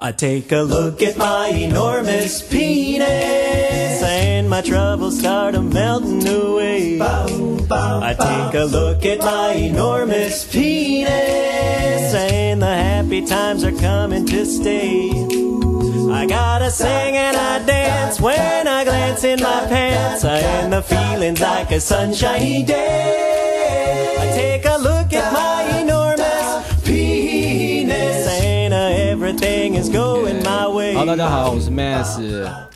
[0.00, 7.00] I take a look at my enormous penis and my troubles start a melting away.
[7.02, 11.10] I take a look at my enormous penis
[12.14, 15.10] and the happy times are coming to stay.
[16.12, 21.40] I gotta sing and I dance when I glance in my pants and the feeling's
[21.40, 24.16] like a sunshiny day.
[24.16, 25.77] I take a look at my
[29.78, 30.94] is going my way.
[30.94, 32.18] 好，大家好，我是 Mass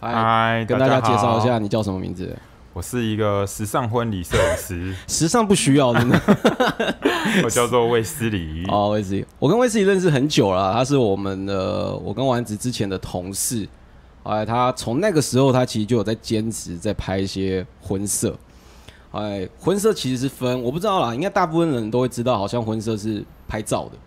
[0.00, 2.36] 嗨跟大家介绍一下，你叫什么名字？
[2.72, 6.20] 我是一个时尚婚礼摄影师，时尚不需要，真的。
[7.42, 8.64] 我叫做卫斯理。
[8.68, 13.68] 哦，魏斯利，我跟魏斯利认识很久了，他是我们的，我跟丸子之前的同事。
[14.22, 18.36] 哎，他从那个时候，他其实就有在兼职，在拍一些婚摄。
[19.10, 23.98] 哎，婚摄其实是分，我不知道啦，应该大部分人都会知道，好像婚摄是拍照的。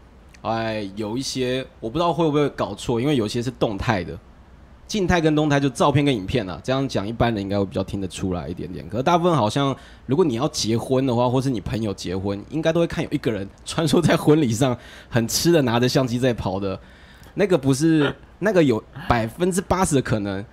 [0.46, 4.18] 哎，有一些我不知道会不会搞错，因为有些是动态的，
[4.88, 6.60] 静态跟动态就照片跟影片啊。
[6.64, 8.88] 这样讲，一般人应该会比较听得出来一点点。
[8.88, 14.78] 可是大部分好像，如果你要结婚的话，或是你朋友结婚，应该都会看有一个人穿梭在婚礼上，
[15.10, 16.80] 很吃的拿着相机在跑的。
[17.34, 20.46] 那个不是， 那个有百分之八十的可能，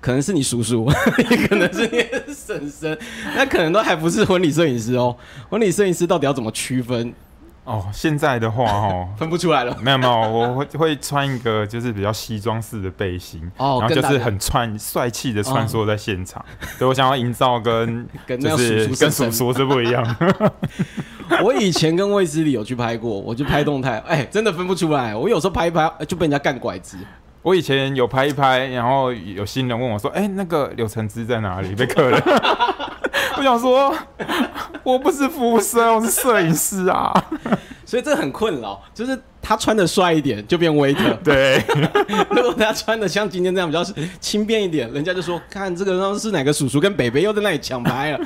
[0.00, 0.88] 可能是你叔叔，
[1.30, 2.98] 也可能是你婶婶，
[3.34, 5.16] 那可能都还不是婚礼摄影师哦。
[5.50, 7.12] 婚礼摄影师到底要怎么区分？
[7.66, 9.76] 哦，现在的话 哦，分不出来了。
[9.82, 16.42] 没有没有，我会会穿一个就是比较西装式的背心，哦然后就是很穿帅气的穿梭在现场。
[16.78, 20.16] 对我想要营造跟 跟就是跟婶婶叔叔是不一样。
[21.42, 25.14] 我以前跟卫斯理有去拍过，我就拍动态，哎、真的分不出来。
[25.14, 26.96] 我有时候拍一拍就被人家干拐子，
[27.42, 32.22] 我以前有拍一拍，然后有新人问我说：“哎、那个柳橙汁在哪里？”被客人，
[33.36, 33.94] 我想说，
[34.82, 37.12] 我不是服务生，我是摄影师啊。
[37.84, 38.82] 所以这很困扰。
[38.92, 41.62] 就是他穿的帅一点就变 waiter，对，
[42.30, 43.84] 如果他穿的像今天这样比较
[44.18, 48.20] 轻便一点，人家就说看这个上是哪个叔叔跟北北又在那里抢拍了，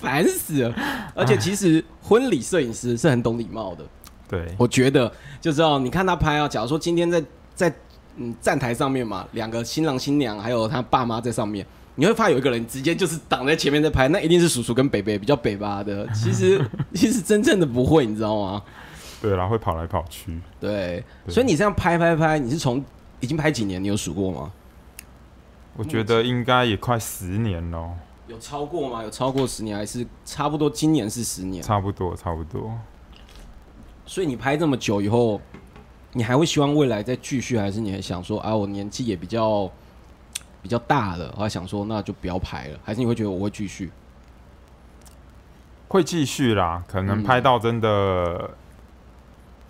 [0.00, 0.74] 烦死了。
[1.14, 3.84] 而且其实婚礼摄影师是很懂礼貌的，
[4.28, 7.22] 对，我觉得就知道，你看他拍啊，假如说今天在
[7.54, 7.74] 在
[8.16, 16.06] 嗯站台上面嘛，两个新郎新娘还有他爸妈在上面，你会怕有一个人直接就是挡在前面在拍，那一定是叔叔跟北北比较北吧的。
[16.14, 16.60] 其实
[16.94, 18.62] 其实真正的不会，你知道吗？
[19.20, 20.40] 对啦，会跑来跑去。
[20.58, 22.84] 对，对所以你这样拍拍拍，你是从
[23.20, 23.82] 已经拍几年？
[23.82, 24.52] 你有数过吗？
[25.76, 27.90] 我觉得应该也快十年了，
[28.26, 29.02] 有超过吗？
[29.02, 30.68] 有超过十年，还是差不多？
[30.68, 32.72] 今年是十年，差不多，差不多。
[34.04, 35.40] 所以你拍这么久以后，
[36.12, 39.70] 你还会希望未来再继续，还是你还想说啊，我年纪也比较
[40.62, 43.90] 比较大了，我还想说那就不要拍了，还是你会觉得我会继续？
[45.88, 48.50] 会继续啦，可能嗯拍到真的，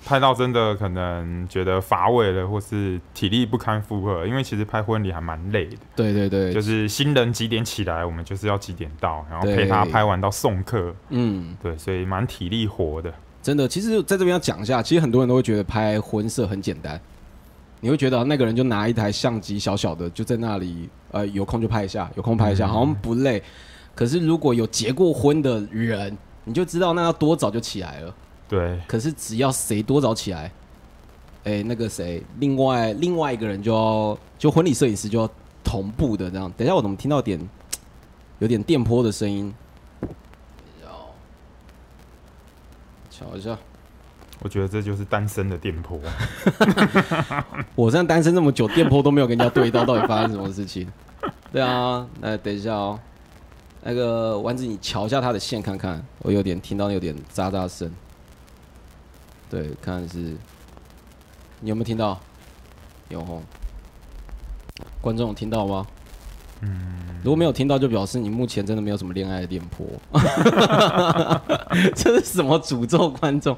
[0.05, 13.13] 拍到真的可能觉得乏味了，或是体力不堪负荷，因为其实拍婚礼还蛮累的，对对对，就是新人几点起来，我们就是要几点到，然后陪他拍完到送客，嗯，对，所以蛮体力活的。
[13.43, 17.01] 真的，其实在这边要讲一下，其实很多人都会觉得拍婚摄很简单，
[17.85, 23.43] 你会觉得那个人就拿一台相机小小的就在那里，呃，有空就拍一下，有空拍一下，好像不累。
[23.93, 28.15] 可是如果有结过婚的人，你就知道那要多早就起来了。
[28.49, 30.53] 对，可是只要谁多早起来，
[31.43, 35.29] 哎、那个谁，另外另外一个人就要就婚礼摄影师就要
[35.65, 36.49] 同步的这样。
[36.57, 37.37] 等一下我怎么听到点
[38.39, 39.53] 有点电波的声音？
[40.85, 40.89] 要
[43.11, 43.59] 瞧一下，
[44.43, 45.99] 我觉得这就是单身的电波。
[47.75, 50.87] 我这样单身这么久，电波都没有跟人家对到，到底发生什么事情？
[51.53, 52.99] 对啊，那等一下哦，
[53.83, 57.91] 那个丸子，你瞧一下他的线看看，我有点听到有点喳喳声。
[59.49, 60.19] 对，看是，
[61.61, 62.19] 你有没有听到？
[63.09, 63.43] 有吼。
[65.01, 65.87] 观众有听到吗？
[66.63, 69.87] 嗯，如果没有听到，就表示你目前真的没有什么恋爱的电波。
[71.95, 73.57] 这是什么诅咒观众？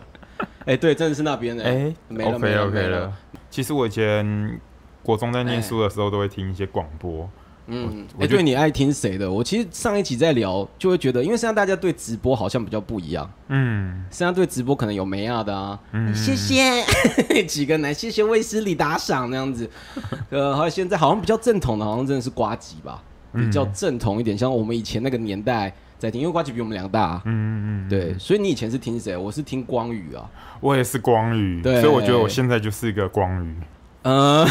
[0.64, 1.64] 哎、对，真的是那边的。
[1.64, 3.12] 哎、没了 o 没 k 了 OK 没了了。
[3.50, 4.60] 其实我以前
[5.02, 7.28] 国中在念书的时候，都会听一些广播。
[7.66, 9.30] 嗯，哎、对你爱听谁的？
[9.30, 16.84] 我其实上一期在聊，就会觉得，因为现在大家对直播好像比较不一样，嗯，现在对直播可能有梅亚的啊，嗯谢谢
[17.48, 19.70] 几个男，谢谢卫斯理打赏那样子。
[20.28, 23.02] 呃，还有现在好像比较正统的，好像真的是瓜吉吧，
[23.32, 27.22] 比较正统一点，像我们以前那个年代在听，因为瓜吉比我们两个大、啊。
[27.24, 29.16] 嗯嗯嗯，对，所以你以前是听谁？
[29.16, 30.28] 我是听光宇啊。
[30.60, 33.54] 我也是光宇，对所以我觉得我现在就是一个光宇。
[34.02, 34.46] 呃，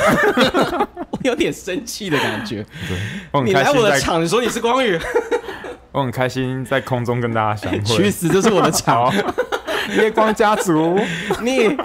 [1.11, 2.65] 我有点生气的感觉。
[2.87, 2.97] 对，
[3.31, 4.99] 我很你来开心在，我的场，你说你是光宇，
[5.93, 8.11] 我很开心在空中跟大家相去会。
[8.11, 8.27] 死！
[8.27, 9.13] 这是我的场好。
[9.95, 10.97] 夜光家族，
[11.41, 11.75] 你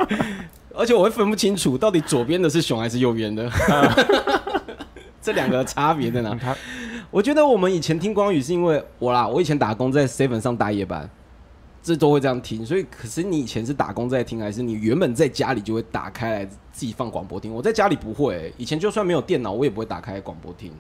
[0.74, 3.50] 而且我会分不清楚到底左边的是熊还是右边的，
[5.20, 6.32] 这两个差别在哪？
[6.40, 6.56] 他
[7.10, 11.08] 我觉得我们以前听光宇是因为我啦，我以前打工在 seven 上大夜班，
[11.82, 12.64] 这都会这样听。
[12.66, 17.52] 所以，可是你以前是打工在听，还是你原本在家里就会打开来自己放广播听？
[17.52, 20.70] 我在家里不会欸、以前就算没有电脑，我也不会打开广播听。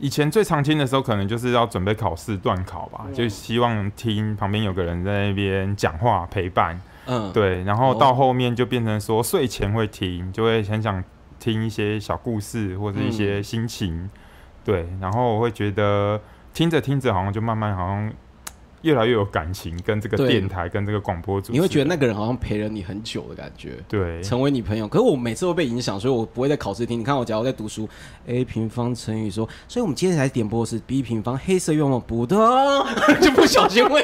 [0.00, 6.80] 以前最常听的时候，可能就是要准备考试段考吧，就希望听旁边有个人在那边讲话陪伴。
[7.04, 11.04] 嗯，对，然后到后面就变成说睡前会听，就会很想
[11.38, 14.08] 听一些小故事或者一些心情。
[14.64, 16.20] 对，然后我会觉得
[16.54, 18.12] 听着听着，好像就慢慢好像
[18.82, 20.28] 越来越有感情，跟这个对。
[20.32, 23.78] 电台跟这个广播主持，你会觉得那个人好像陪了你很久的感觉。
[23.88, 24.22] 对。
[24.22, 26.98] 成为你朋友，可是我每次都被影响，所以我不会在考试听。
[26.98, 27.88] 你看我，假如在读书
[28.26, 32.36] ，a 平方乘以说，所以我们今天才点播的是 b 平方，黑色愿望不的，
[33.20, 34.02] 就不小心会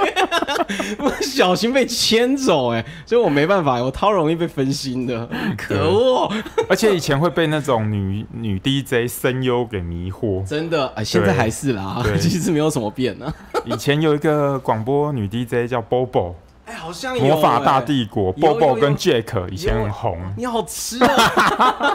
[0.97, 6.33] 不小心被牵走，哎，所以我没办法，我超容易被分心的，可恶，
[6.69, 10.47] 而且以前会被那种女女 DJ 声优给迷惑。
[10.47, 13.33] 真的，哎，现在还是啦， 其实没有什么变呢，
[13.67, 16.35] 以前有一个广播女 DJ 叫 Bobo，
[16.67, 18.97] 哎，好像有魔法大哎帝国，Bobo 跟有。
[18.97, 20.19] Jack 以前很红。
[20.37, 21.89] 你好吃啊，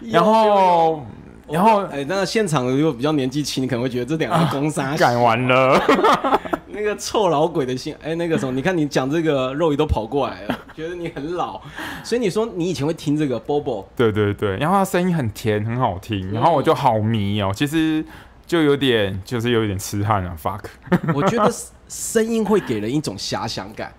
[0.10, 1.04] 然后，
[1.50, 5.80] 然后哎，那现场如果比较年纪轻，你可能会觉得这两个攻杀改完了，
[6.68, 11.60] 那个臭老鬼的心，哎、那个什么，你看你讲这个肉鱼都跑过来了，觉得你很老，
[12.04, 17.50] 所以你说你以前会听这个 Bobo，对对对，然后他声音很甜，很好听，然后我就好迷哦。
[17.54, 18.04] 其实
[18.48, 20.64] 就有点，就是有点痴汉啊，fuck。
[21.14, 21.52] 我觉得
[21.86, 23.92] 声音会给人一种遐想感，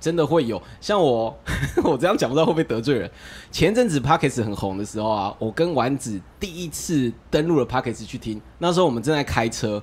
[0.00, 0.62] 真的会有。
[0.80, 1.36] 像我，
[1.82, 3.10] 我这样讲不知道会不会得罪人。
[3.50, 9.82] 前阵子 Pockets 很红的时候啊，我跟丸子第一次登录了 Pockets 去听，那时候我们正在开车。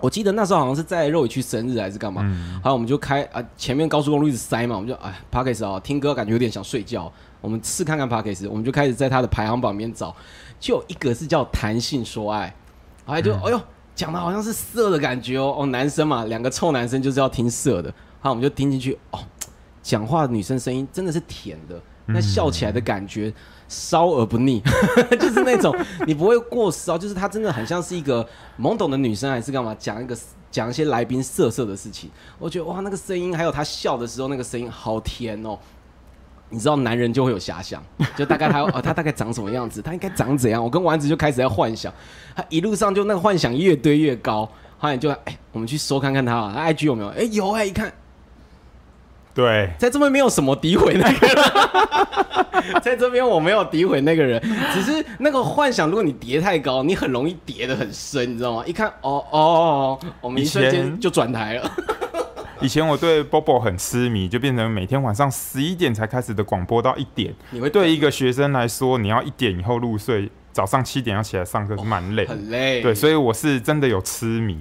[0.00, 10.14] 我记得那时候好像是在肉尾区生日还是干嘛，然后我们就开啊前面高速公路一直塞嘛，我们就哎 p a r k e s 啊听歌感觉有点想睡觉，我们试看看 p a r k e s 我们就开始在他的排行榜里面找，
[10.58, 12.52] 就有一个是叫弹性说爱，
[13.06, 13.60] 然后就、哎呦
[13.94, 19.18] 讲的好像是色的感觉哦哦男生嘛两个臭男生就是要听色的，好我们就听进去哦，
[19.82, 23.32] 讲话女生声音真的是甜的，那笑起来的感觉
[23.68, 24.62] 烧而不腻，
[25.20, 25.76] 就是那种
[26.06, 28.26] 你不会过烧，就是她真的很像是一个
[28.58, 30.16] 懵懂的女生，还是干嘛讲一个
[30.50, 32.10] 讲一些来宾色色的事情。
[32.38, 35.58] 我觉得哇，那个声音还有她笑的时候那个声音好甜哦。
[36.52, 37.82] 你知道男人就会有遐想，
[38.14, 40.62] 就大概他哦，他大概长什么样子，他应该长怎样？
[40.62, 41.92] 我跟丸子就开始在幻想，
[42.36, 44.46] 他一路上就那个幻想越堆越高，
[44.78, 47.08] 后来就哎、我们去搜看看他啊，IG 有没有？
[47.08, 47.90] 哎、有哎、一看
[49.34, 51.36] 对，在这边没有什么诋毁那个人，
[52.84, 54.38] 在这边我没有诋毁那个人，
[54.74, 58.62] 只是那个幻想，如果你叠太高，你很容易叠的很深，你知道吗？
[58.66, 61.70] 一看，哦哦哦，我们一瞬间就转台了。
[62.62, 67.34] 以前我对 Bobo 很痴迷，就变成每天晚上十一点才开始的广播到一点。
[67.50, 72.28] 你会对一个学生来说，你要一点以后入睡，早上七点要起来上课是蛮累哦。
[72.28, 74.58] 很累，对，所以我是真的有痴迷。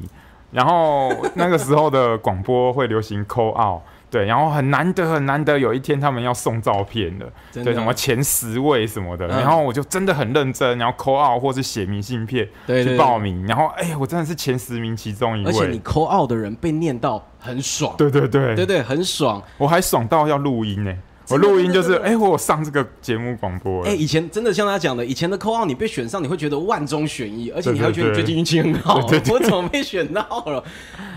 [0.52, 9.40] 然后那个时候的广播会流行 call out，对，然后很难得很难得有一天他们要送照片的对，什么前十位什么的，嗯。
[9.40, 15.50] 然后我就真的很认真，然后 call out 或是写明信片去报名，然后哎、我真的是前十名其中一位。
[15.50, 19.42] 而且你，扣 out 的人被念到很爽，对对对，对对，很爽。
[19.58, 20.94] 我还爽到要录音呢、
[21.32, 28.96] 我录音就是哎、我有上这个节目广播了，哎、以前真的像他讲的，以前的扣 out 你被选上，你会觉得万中选一，而且你还会觉得你最近运气很好。
[29.30, 30.64] 我怎么被选到了？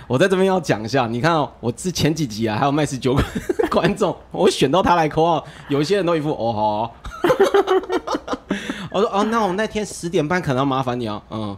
[0.07, 3.17] 我在这边要讲一下，你看哦，我之前几集啊，还有麦斯九
[3.71, 6.91] 观众，我选到他来扣 out，有一些人都一副哦好哦
[8.93, 11.57] 我说哦，那我那天十点半可能要麻烦你哦，嗯，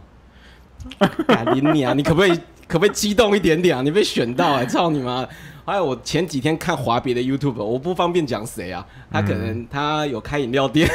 [1.27, 2.31] 干你你啊，你可不可以
[2.67, 3.81] 可不可以激动一点点啊？
[3.83, 5.27] 你被选到哎、操你妈！
[5.67, 10.89] 还有我前几天看华别的 YouTube，我不方便讲谁啊，他可能他有开饮料店，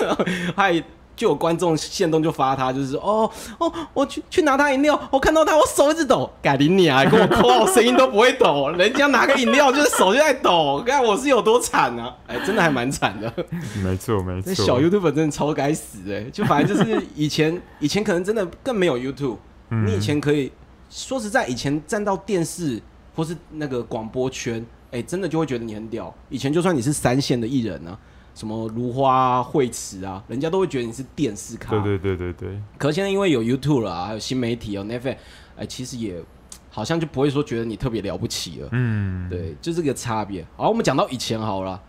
[0.54, 0.78] 还
[1.16, 12.14] 就有观众现动就发他，就是哦哦，我去去拿他饮料，我看到他我手一直抖，改林你啊，跟我扣到声音都不会抖， 人家拿个饮料就是手就在抖，看我是有多惨啊！
[12.28, 13.32] 哎，真的还蛮惨的。
[13.82, 19.38] 没错没错，那小 YouTube 真的超该死哎、就反正就是以前以前可能真的更没有 YouTube，、
[19.70, 20.52] 嗯你以前可以
[20.90, 22.80] 说实在，以前站到电视
[23.18, 26.14] 或是那个广播圈，哎、真的就会觉得你很屌。
[26.28, 27.98] 以前就算你是三线的艺人啊，
[28.32, 31.72] 什么如花啊、惠慈啊，人家都会觉得你是电视咖。
[31.82, 35.16] 对对对对对，可现在因为有 YouTube 了、啊，还有新媒体有 Netflix，
[35.56, 36.22] 哎、其实也
[36.70, 38.68] 好像就不会说觉得你特别了不起了。
[38.70, 40.46] 嗯，对，就这个差别。
[40.56, 41.82] 好，我们讲到以前好了。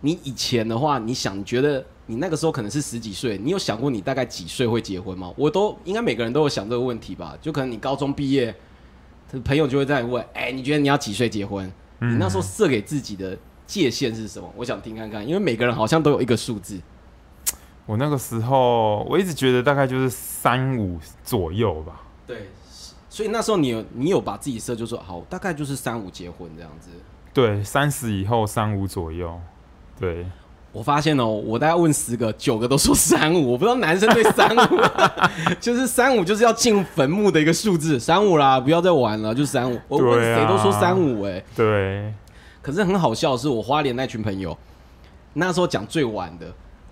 [0.00, 5.30] 你以前的话，你想，你觉得你那个时候可能是十几岁，你有想过你大概几岁会结婚吗？
[5.36, 7.36] 我都应该每个人都有想这个问题吧？
[7.42, 8.54] 就可能你高中毕业，
[9.44, 11.70] 朋友就会在问，哎、你觉得你要几岁结婚？
[11.98, 14.52] 你那时候设给自己的界限是什么？
[14.56, 16.80] 我想听看看，因为每个人好像都有一个数字。
[17.86, 22.02] 我那个时候我一直觉得大概就是三五左右吧。
[22.26, 22.48] 对，
[23.08, 26.90] 所以那时候你有你有把自己设就说好，大概就是三五结婚这样子。
[27.32, 29.40] 对，三十以后三五左右。
[29.98, 30.26] 对，
[30.72, 33.52] 我发现哦，我大概问十个，九个都说三五。
[33.52, 34.80] 我不知道男生对三五，
[35.58, 39.80] 就是三五就是要进坟墓的一个数字，三五啦，不要再玩了，就三五。
[39.88, 42.12] 我问谁都说三五，哎，对，
[42.60, 44.56] 可是很好笑的是，我花莲那群朋友
[45.32, 46.46] 那时候讲最晚的，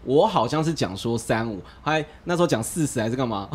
[0.05, 3.49] 我好像是讲说三五，还那时候讲四十还是干嘛？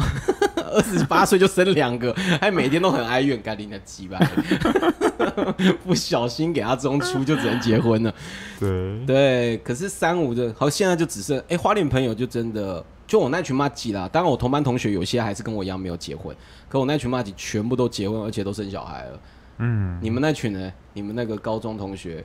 [0.69, 4.19] 二十八岁就生两个，还每天都很哀怨，该领的鸡巴，
[5.85, 8.13] 不小心给他中出就只能结婚了。
[8.59, 14.07] 对，对，可是三五的，好，现在就只剩哎、花莲朋友就真的，就我那群妈吉啦。
[14.11, 16.35] 当然，我同班同学有些还是跟我一样没有结婚，
[16.67, 19.19] 可我那群妈吉全部都结婚，而且都生小孩了。
[19.59, 20.71] 嗯，你们那群呢？
[20.93, 22.23] 你们那个高中同学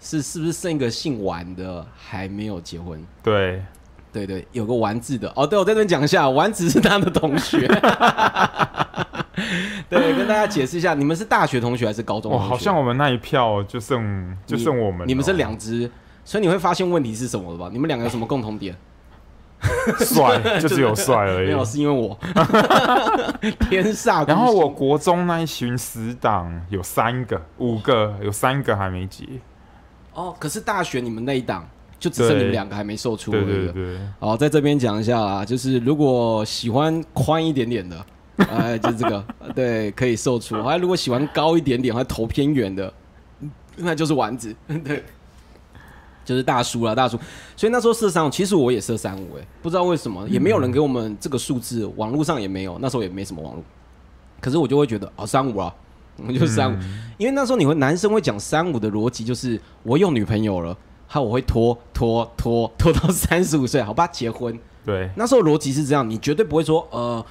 [0.00, 3.02] 是是不是剩一个姓王的还没有结婚？
[3.22, 3.62] 对，
[4.12, 5.46] 对对，有个丸子的哦。
[5.46, 7.66] 对，我在这边讲一下，丸子是他的同学。
[9.88, 12.50] 对，跟大家解释一下，你们是大学同学还是高中哇，同学？
[12.50, 15.90] 好像我们那一票就剩就剩我们了，你们是两只，
[16.24, 17.70] 所以你会发现问题是什么了吧？
[17.72, 18.76] 你们两个有什么共同点？
[19.98, 22.16] 帅， 就是有帅而已没有，是因为我
[23.68, 24.24] 天煞。
[24.28, 29.24] 然后我国中那一群死党有三个、五个，有三个还没结。
[30.14, 33.30] 哦，可是大学你们那一档就只剩你们两个还没售出。
[33.30, 38.06] 对对不对对，好，在这边讲一下啦，就是如果喜欢宽一点点的，
[38.50, 39.24] 哎，就这个，
[39.54, 40.62] 对，可以售出。
[40.62, 42.92] 还如果喜欢高一点点，还头偏远的，
[43.76, 45.02] 那就是丸子，对，
[46.24, 47.18] 就是大叔啦，大叔。
[47.56, 53.64] 所以那时候设三五，其实我也设三五，哎，不知道为什么，也没有人给我们这个数字，网络上也没有，那时候也没什么网络，
[54.40, 55.74] 可是我就会觉得，哦，三五啊，
[56.16, 56.76] 我 就三五，
[57.16, 60.76] 因为那时候你会男生会讲三五的逻辑就是我有女朋友了，
[61.08, 64.56] 还我会拖拖拖拖到三十五岁，好吧，结婚。
[64.84, 67.26] 对那时候逻辑是这样，你绝对不会说呃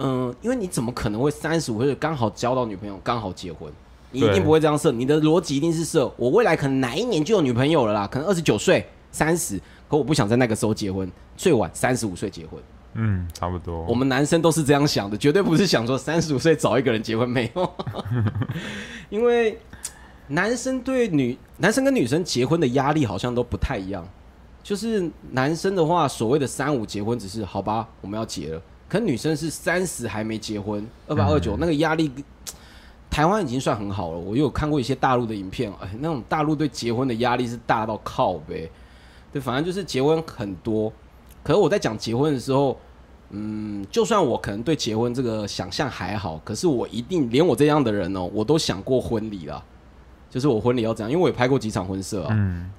[0.00, 3.70] 嗯、因为你怎么可能会三十五岁刚好交到女朋友，刚好结婚？
[4.12, 12.58] 你一定不会这样设，你的逻辑一定是设我未来可能哪一年就有女朋友了啦，可能二十九岁、三十，可我不想在那个时候结婚，最晚三十五岁结婚。
[12.94, 13.84] 嗯，差不多。
[13.84, 17.70] 我们男生都是这样想的，绝对不是想说三十五岁找一个人结婚没有，
[19.10, 19.58] 因为
[20.28, 24.06] 男生对女男生跟女生结婚的压力好像都不太一样。
[24.62, 32.10] 就是男生的话，所谓的三五结婚只是好吧，我们要结了，可女生是三十还没结婚，二八二九那个压力，
[33.08, 34.18] 台湾已经算很好了。
[34.18, 38.70] 我有看过一些大陆的影片，哎，那种大陆对结婚的压力是大到靠呗。
[39.32, 40.92] 对，反正就是结婚很多。
[41.42, 42.78] 可是我在讲结婚的时候，
[43.30, 49.64] 嗯，就算我可能对结婚这个想象还好，可是我一定连我这样的人哦，我都想过婚礼啦，
[50.30, 52.28] 就是我婚礼要怎样，因为我也拍过几场婚摄啊。
[52.32, 52.70] 嗯，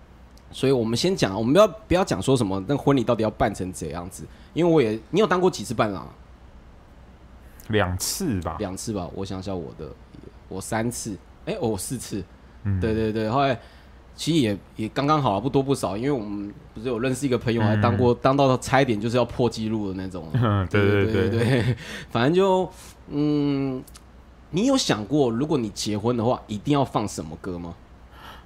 [0.51, 6.13] 所以我们先讲，我们不要不要讲说什么那婚礼到底要办成怎样子，因为我也你有当过几次伴郎啊？
[7.70, 8.56] 两次吧。
[8.60, 9.88] 两次吧，我想想我的，
[10.48, 11.15] 我三次，
[11.46, 12.24] 哎、我四次，
[12.63, 13.60] 嗯，对对对，后来
[14.15, 21.75] 其实也也刚刚好啊，不多不少，因为我们不是有认识一个朋友，还当过、当到差一点就是要破纪录的那种， 嗯，对对对对对，
[22.10, 22.70] 反正就
[23.10, 23.84] 嗯，
[24.51, 27.74] 你有想过，如果你结婚的话，一定要放什么歌吗？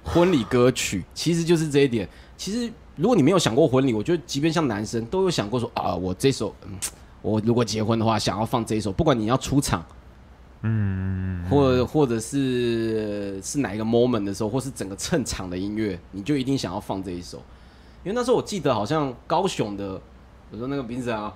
[0.04, 2.08] 婚礼歌曲其实就是这一点。
[2.36, 6.72] 其实如果你没有想过婚礼，我觉得即便像男生都有想过说啊，我这首，嗯，
[7.22, 9.82] 我如果结婚的话，想要放这一首，不管你要出场，
[10.60, 17.38] 嗯，或或者是是哪一个 moment 的时候，或是整个衬场的音乐，你就一定想要放这一首。
[18.02, 19.98] 因为那时候我记得好像高雄的，
[20.50, 21.32] 我说那个名字啊，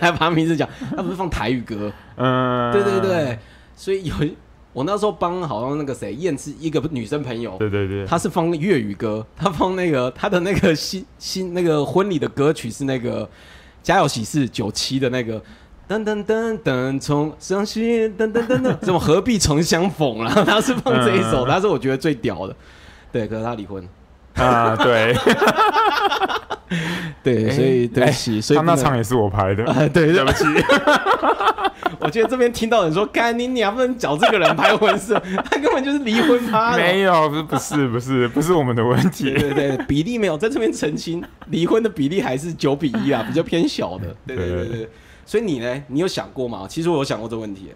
[0.00, 3.38] 还 把他名字讲，他不是放台语歌，嗯，对对对，
[3.82, 4.14] 所以有
[4.72, 13.26] 我那时候帮好像那个谁燕之一个女生朋友，对对对，她是放粤语歌，她放那个她的那个新新那个婚礼的歌曲是那个
[13.82, 15.42] 《家有喜事》九七的那个。
[15.88, 17.84] 噔噔噔噔，从伤心
[18.16, 20.32] 噔噔噔噔，怎么何必曾相逢啊？
[20.46, 22.54] 他是放这一首，嗯他是我觉得最屌的。
[23.10, 23.86] 对，可是他离婚，
[24.34, 25.14] 啊，对，
[27.22, 30.44] 对，所以对不起，所以他那场也是我拍的，啊，对对 对不起，
[32.00, 36.76] 我觉得这边听到人说，干你娘，不能找这个人拍婚摄，他根本就是离婚趴了。
[36.78, 44.16] 没有，不是不是不是不是我们的问对题，对对，比例没有在这边澄清，离婚的比例还是九比一啊，比较偏小的。
[44.26, 44.88] 对对对对，
[45.26, 45.82] 所以你呢？
[45.88, 46.66] 你有想过吗？
[46.68, 47.70] 其实我有想过这个问题。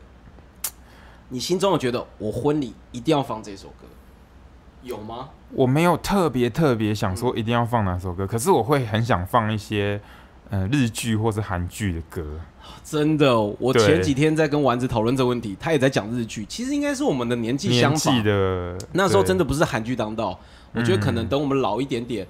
[1.28, 3.86] 你心中有觉得我婚礼一定要放这首歌，
[4.86, 5.28] 有吗？
[5.50, 10.00] 我没有特别特别想说一定要放哪首歌，可是我会很想放一些
[10.50, 12.40] 呃日剧或是韩剧的歌，
[12.84, 18.22] 真的，我前几天在跟丸子讨论这个问题，他也在讲日剧，其实应该是我们的年纪相仿。
[18.22, 20.38] 的那时候真的不是韩剧当道，
[20.72, 22.26] 我觉得可能等我们老一点点，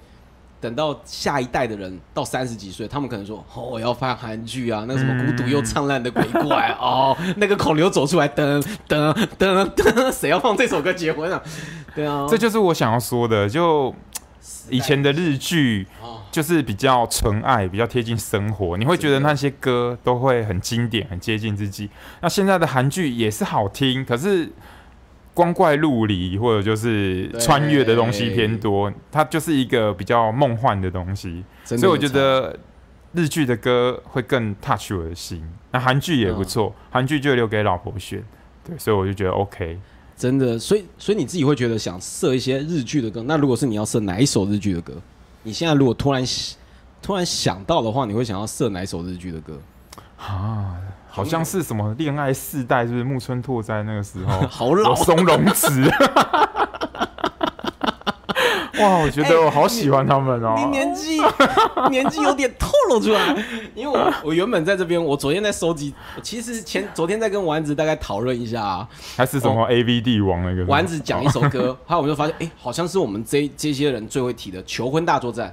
[0.59, 11.41] 等到下一代的人到三十几岁，他们可能说：“哦，我要放韩剧啊，那个什么孤独又灿烂的鬼怪哦，那个孔刘走出来，噔噔噔噔，谁要放这首歌结婚啊？”
[11.95, 13.93] 对啊，这就是我想要说的，就
[14.69, 21.89] 以前的日剧哦就是比较纯爱，比较贴近生活，你会觉得那些歌都会很经典，很接近自己。
[22.21, 24.51] 那现在的韩剧也是好听，可是
[25.37, 32.57] 光怪陆离或者就是穿越的东西偏多，它就是一个比较梦幻的东西，所以我觉得
[33.13, 35.47] 日剧的歌会更 touch 我的心。
[35.69, 38.23] 那韩剧也不错，韩剧就留给老婆选，
[38.65, 39.77] 对，所以我就觉得 OK。
[40.15, 44.95] 真的，所以所以你自己会觉得想设一些日剧的歌，那如果是你要设哪一首日剧的歌？
[45.43, 46.25] 你现在如果突然
[46.99, 49.61] 突然想到的话，你会想要设哪一首日剧的歌？
[50.17, 50.75] 啊，
[51.17, 53.03] 好像是什么恋爱四代，是不是？
[53.03, 54.39] 木村拓哉那个时候？
[54.47, 54.91] 好老。
[54.91, 55.83] 我松隆子。
[58.79, 61.19] 哇，我觉得我好喜欢他们哦、你年纪
[61.89, 63.35] 年纪有点透露出来，
[63.73, 70.63] 因为我我原本在这边，我昨天在收集，其实前昨天在跟丸子大概讨论一下啊，还是什么 A V 帝王那个？
[70.65, 75.49] 丸子讲一首歌，后来我就发现，哎、好像是我们这这些人最会提的《求婚大作战》，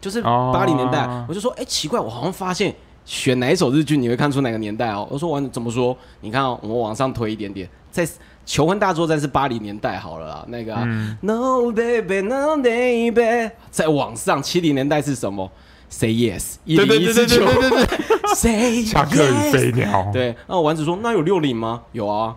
[0.00, 0.50] 就是哦。
[0.52, 2.74] 八零年代，我就说，哎、奇怪，我好像发现
[3.04, 5.06] 选哪一首日剧，你会看出哪个年代哦。
[5.10, 5.96] 我说丸子怎么说？
[6.20, 8.06] 你看、哦，我们往上推一点点，在
[8.46, 15.50] 《求婚大作战》是八零年代好了啦，那个、啊嗯 No baby No baby，在往上七零年代是什么
[15.88, 17.98] ？Say yes，一对零一四九对对对
[18.34, 19.52] ，，Say 恰克与 yes。
[19.52, 20.10] 飞鸟。
[20.12, 21.82] 对，那丸子说：“那有六零吗？
[21.92, 22.34] 有啊，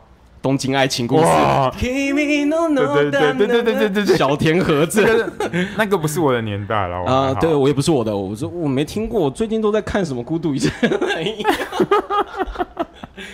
[0.48, 1.26] 东京爱情故事。
[1.78, 2.32] 对对
[3.12, 10.72] 对对对对对对小田和这正个那个不是我的年代了啊，好对我也不是我的，我说我没听过，我最近都在看什么《孤独一生》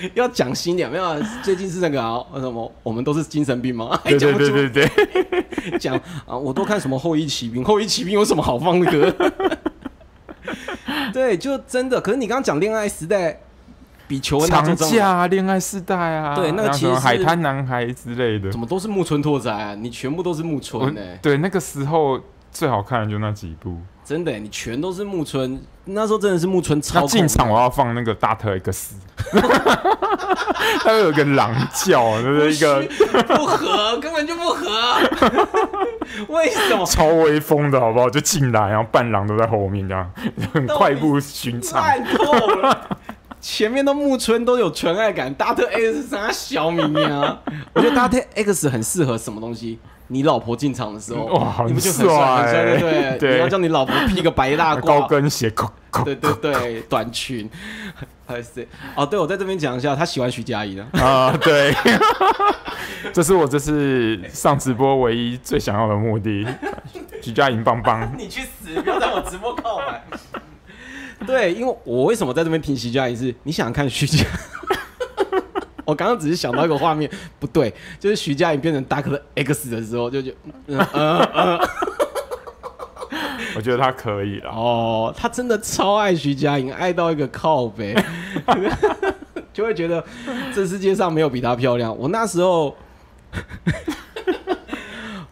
[0.16, 1.16] 要讲新点，没有啊？
[1.44, 4.00] 最近是那个啊，什么我们都是精神病吗？
[4.04, 9.14] 还对对对对对，讲啊，我都看什么《后羿骑兵》，《后羿骑兵》有什么好放的歌？
[11.14, 12.02] 对，就真的。
[12.02, 13.40] 可是你刚刚讲恋爱时代
[14.08, 18.60] 比求婚大作战长假啊恋爱世代啊，对那个其实海滩男孩之类的怎。
[18.60, 19.76] 么都是木村拓哉啊？
[19.76, 22.20] 你全部都是木村呢、对那个时候
[22.52, 23.78] 最好看的就那几部。
[24.04, 25.62] 真的、你全都是木村。
[25.86, 28.96] 那时候真的是木村超那进场我要放那个大特 X，
[30.80, 32.82] 它会有一个狼叫，就是一个
[33.28, 34.66] 不合，根本就不合。
[36.28, 36.86] 为什么？
[36.86, 38.10] 超威风的好不好？
[38.10, 40.10] 就进来，然后伴郎都在后面，这样
[40.54, 41.82] 很快步寻常。
[41.82, 42.98] 烂透了。
[43.44, 47.38] 前面的木村都有纯爱感，大特 X 是啥小米啊？
[47.76, 49.78] 我觉得大特 X 很适合什么东西？
[50.08, 53.18] 你老婆进场的时候，哇很你不就很帅很帅，对不对？
[53.18, 55.52] 对你要叫你老婆披个白大褂，高跟鞋，
[56.06, 57.50] 对对对，短裙，
[58.26, 61.74] 还是哦，对我在这边讲一下，他喜欢徐佳莹的，啊，对，
[63.12, 66.48] 这是我这次上直播唯一最想要的目的。
[67.22, 68.82] 徐佳莹棒棒，你去死！
[68.82, 70.02] 不要在我直播告白。
[71.28, 74.26] 对，因为我为什么在这边听徐佳莹是，你想想看徐佳，
[75.86, 77.10] 我刚刚只是想到一个画面，
[77.40, 80.32] 不对，就是徐佳莹变成 Dark X 的时候，就就
[80.68, 81.60] 嗯嗯嗯，
[83.56, 84.50] 我觉得他可以了。
[84.52, 87.96] 哦，他真的超爱徐佳莹，爱到一个靠背，
[89.54, 90.04] 就会觉得
[90.54, 91.96] 这世界上没有比她漂亮。
[91.98, 92.76] 我那时候。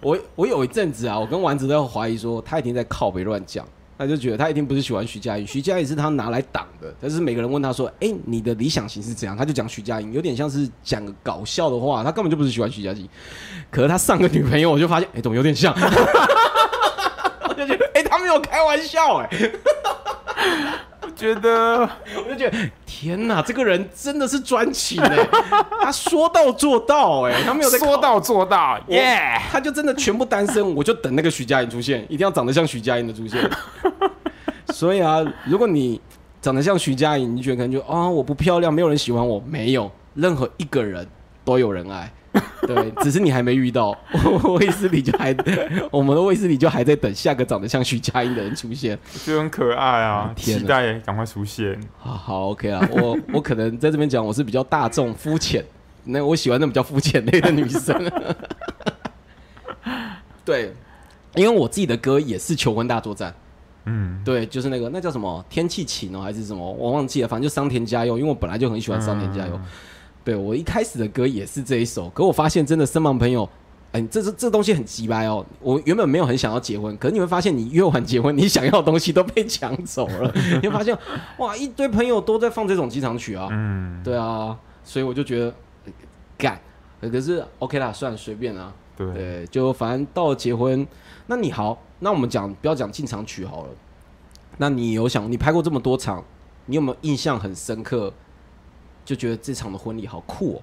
[0.03, 3.63] 我我有一阵子啊，我跟丸子都要怀疑说他一定在靠北乱讲，
[4.01, 6.91] 他就觉得他一定不是喜欢徐佳莹，徐佳莹是他拿来挡的。
[6.99, 13.07] 但是每个人问他说：“哎、你的理想型是怎样？”他就讲徐佳莹，有点像是讲搞笑的话，他根本就不是喜欢徐佳莹。
[13.69, 15.71] 可是他上个女朋友，我就发现，哎、怎么有点像？
[17.47, 19.29] 我就觉得，哎、他没有开玩笑、哎，
[21.21, 25.15] 觉得我就觉得，天哪，这个人真的是专情哎、
[25.79, 29.39] 他说到做到哎、他没有在说到做到，我耶！
[29.51, 33.39] 他就真的全部单身，我就等那个徐佳莹出现，一定要长得像徐佳莹的出现。
[34.73, 36.01] 所以啊，如果你
[36.41, 41.07] 长得像徐佳莹，你觉得可能就啊、我不漂亮，没有人喜欢我，没有，任何一个人
[41.45, 42.11] 都有人爱。
[42.65, 43.97] 对，只是你还没遇到，
[44.57, 45.35] 卫斯理就还，
[45.91, 48.97] 我们的卫斯理就还在等下个长得像徐佳莹的人出现。
[49.25, 51.77] 就很可爱啊，期待赶快出现。
[51.97, 55.65] 好好，OK 啊，我我可能在这边讲，我是比较大众、肤浅，
[56.05, 58.09] 那我喜欢那比较肤浅类的女生。
[60.45, 60.73] 对，
[61.35, 63.33] 因为我自己的歌也是求婚大作战，
[63.85, 69.55] 嗯，对，就是那个那叫什么天气晴哦，还是什么，我忘记了，反正就桑田佳佑，因为我本来就很喜欢桑田佳佑。
[69.55, 69.61] 嗯
[70.23, 73.47] 对我一开始的歌也是这一首，可我发现真的身旁朋友。
[73.93, 75.45] 哎，这这这东西很鸡掰哦！
[75.59, 80.31] 我原本没有很想要结婚，可是你会发现，你越晚结婚，你想要的东西都被抢走了。
[80.61, 80.97] 你会发现，
[81.39, 85.53] 哇，一堆朋友都在放这种机场曲啊，嗯，对啊，所以我就觉得
[85.83, 85.91] 呃
[86.37, 86.57] 干，
[87.01, 88.71] 呃可是 OK 啦，算了，随便啦。
[88.95, 90.87] 对，对，就反正到了结婚，
[91.27, 93.69] 那你好，那我们讲不要讲进场曲好了。
[94.57, 96.23] 那你有想你拍过这么多场，
[96.67, 98.13] 你有没有印象很深刻？
[99.03, 100.61] 就觉得这场的婚礼好酷哦，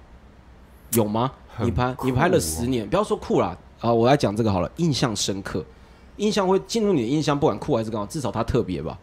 [0.93, 1.31] 有吗？
[1.47, 5.63] 很你拍你拍了哦十年，不要说酷啦啊，我来讲这个好了，印象深刻，
[6.17, 8.97] 印象会进入你的印象，不管酷还是刚好，至少它特别吧。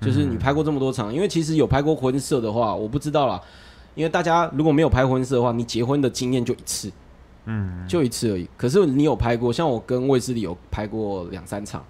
[0.00, 3.40] 就是嗯你拍过这么多场，因为其实有拍过婚摄的话，我不知道啦。
[3.94, 6.92] 因为大家如果没有拍婚摄的话，你结婚的经验就一次，
[7.46, 8.46] 嗯，就一次而已。
[8.58, 11.82] 可是你有拍过，像我跟卫斯理有拍过两三场，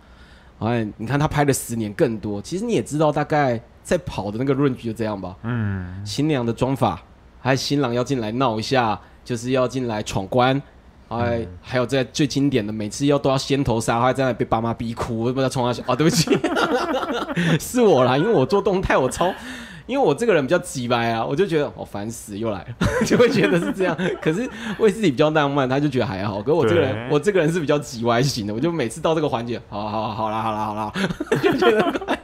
[0.60, 2.40] 哎，你看他拍了十年更多。
[2.40, 5.36] 其实你也知道，大概在跑的那个论据就这样吧。
[5.44, 7.00] 嗯，新娘的妆法，
[7.40, 10.60] 还有新郎要进来闹一下，就是要进来闯关。
[11.08, 16.36] 哎，还有在最经典的，每次要都要先头杀，还在那里被爸妈逼哭，我不知道冲他笑啊，对不起，
[17.60, 19.32] 是我啦，因为我做动态我超，
[19.86, 22.66] 因为我这个人比较急白啊，我就觉得哦烦死又来了，
[23.06, 23.96] 就会觉得是这样。
[24.20, 26.42] 可是为自己比较浪漫，他就觉得还好。
[26.42, 30.92] 可是我这个人，我这个人是比较急歪型的，我就每次到这个环节，好好好好啦好啦好啦，
[31.42, 32.18] 就觉得快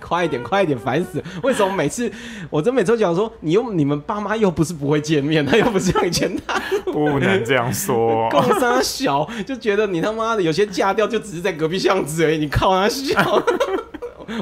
[0.00, 1.24] 快一点快一点，烦死了！
[1.42, 2.10] 为什么每次
[2.48, 8.26] 我真每次都讲说，你又你们爸妈又不是不会见面，他又不是像以前他不能这样说。
[8.32, 13.42] 共杀小，就觉得你他妈的有些嫁掉就只是在隔壁巷子而已，你靠他笑。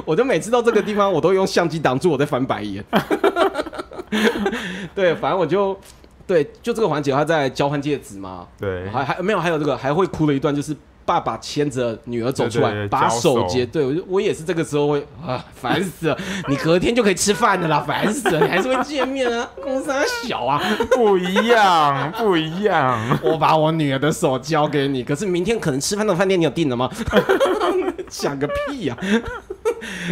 [0.05, 2.85] 我就每次到这个地方，我都用相机挡住我在翻白眼。
[4.95, 5.79] 对，反正我就
[6.27, 10.75] 对，就这个环节，他在交换戒指嘛，对，还还没有，还有这个还会哭的一段，就是
[11.07, 13.67] 爸爸牵着女儿走出来，对对对把交手手接。
[13.67, 16.19] 对，我就我也是这个时候会啊， 烦死了！
[16.49, 18.41] 你隔天就可以吃饭的啦，烦死了！
[18.41, 19.93] 你还是会见面啊， 公司
[20.25, 20.61] 小啊。
[20.93, 22.99] 不一样，不一样。
[23.23, 26.91] 我把我女儿的手交给你，可是明天可能吃饭的饭店你有订了吗？
[28.09, 28.97] 想个屁呀、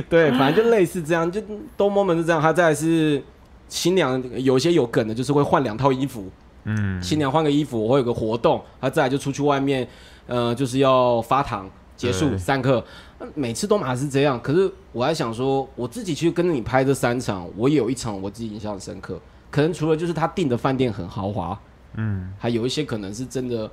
[0.09, 1.40] 对，反正就类似这样，就
[1.76, 2.40] 都 moment 是这样。
[2.40, 3.22] 他再来是
[3.68, 6.28] 新娘有一些有梗的，就是会换两套衣服，
[6.64, 9.87] 嗯，新娘换个衣服，我会有个活动，他再来就出去外面，
[10.27, 12.38] 呃，就是要发糖结束对。
[12.38, 12.85] 散课，
[13.18, 14.40] 呃每次都还是这样。
[14.40, 19.20] 可是我还想说，我自己去跟着你拍这三场，我也有一场我自己印象深刻，
[19.51, 21.59] 可能除了就是他订的饭店很豪华，
[21.94, 23.70] 嗯，还有一些可能是真的。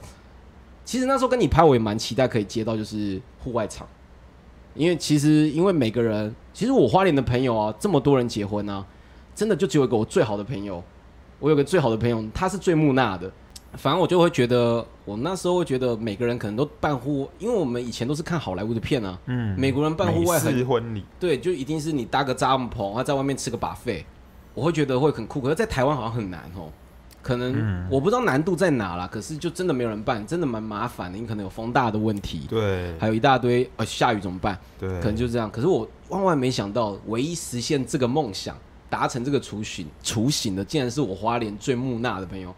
[0.83, 3.87] 其实那时候跟你拍，我也蛮期待可以接到就是户外场，
[4.73, 8.83] 因为其实因为每个人，其实我花莲的朋友啊，这么多人结婚啊，
[9.35, 10.83] 真的就只有一个我最好的朋友，
[11.39, 13.31] 我有个最好的朋友，他是最木讷的。
[13.73, 20.65] 反正我就会觉得，我那时候会觉得每个人可能都办户，因为我们以前都是看好莱坞的片啊，嗯，美国人办户外很
[21.19, 24.03] 对，就一定是你搭个帐篷，然后在外面吃个把费，
[24.55, 25.39] 我会觉得会很酷。
[25.39, 26.71] 可是，在台湾好像很难哦，
[27.21, 29.07] 可能、嗯我不知道难度在哪啦。
[29.07, 31.19] 可是就真的没有人办，真的蛮麻烦的。
[31.19, 34.57] 你可能有风大的问题，对，还有一大堆呃下雨怎么办？
[34.79, 35.49] 对，可能就这样。
[35.51, 38.57] 可是我万万没想到，唯一实现这个梦想、
[38.89, 42.53] 达成这个雏形、雏形的，竟然是我花莲最木讷的朋友。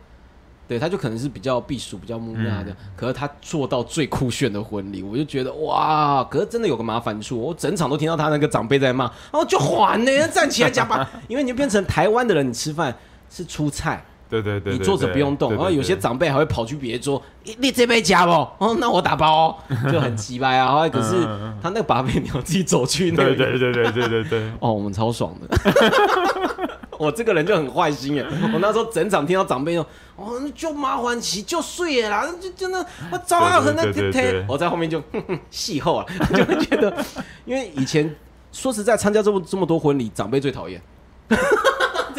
[0.68, 6.24] 对，他就可能是比较避暑、比较木讷的，可是他做到最酷炫的婚礼，我就觉得哇！
[6.32, 12.96] 可是真的有个麻烦处，我整场都听到他那个长辈在骂，然哦，就缓呢，站起来讲吧，因为你就变成台湾的人，你吃饭
[13.30, 18.32] 是出菜，对对对，你坐着不用动，然后有些，长辈还会跑去别桌，你你这杯加不？
[18.32, 19.56] 哦，那我打包哦，
[19.92, 20.66] 就很奇怪啊。
[20.66, 21.24] 然后可是
[21.62, 25.58] 他那个把费你要自己走去那对个，对对对对对对， 哦，我们超爽的。
[26.98, 29.84] 我这个人就很坏心耶，我那时候整场听到长辈说
[30.16, 36.96] ：“哦，就麻烦起就睡了啦，就真的我早上很那对对对对我在后面就哼哼戏后啊，就会觉得，
[37.44, 38.16] 因为以前
[38.52, 40.80] 说实在参加这么这么多婚礼，长辈最讨厌。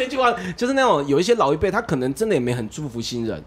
[0.03, 3.41] 这句话就是那种有一些老一辈，他可能真的也没很祝福新人，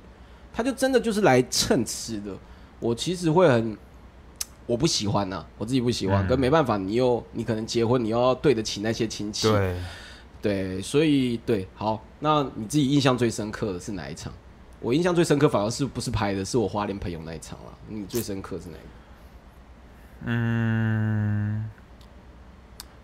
[0.54, 2.34] 他就真的就是来蹭吃的。
[2.80, 3.76] 我其实会很，
[4.66, 9.76] 我不喜欢呐、我自己不喜欢，嗯可没办法，你又你可能结婚，你又要对得起那些亲戚，对，
[10.40, 14.32] 对，所以对，好，那你自己印象最深刻的是哪一场？
[14.80, 17.72] 我印象最深刻反而是不是拍的，是我花莲朋友那一场了。
[17.88, 18.88] 你最深刻是哪一个？
[20.24, 21.70] 嗯，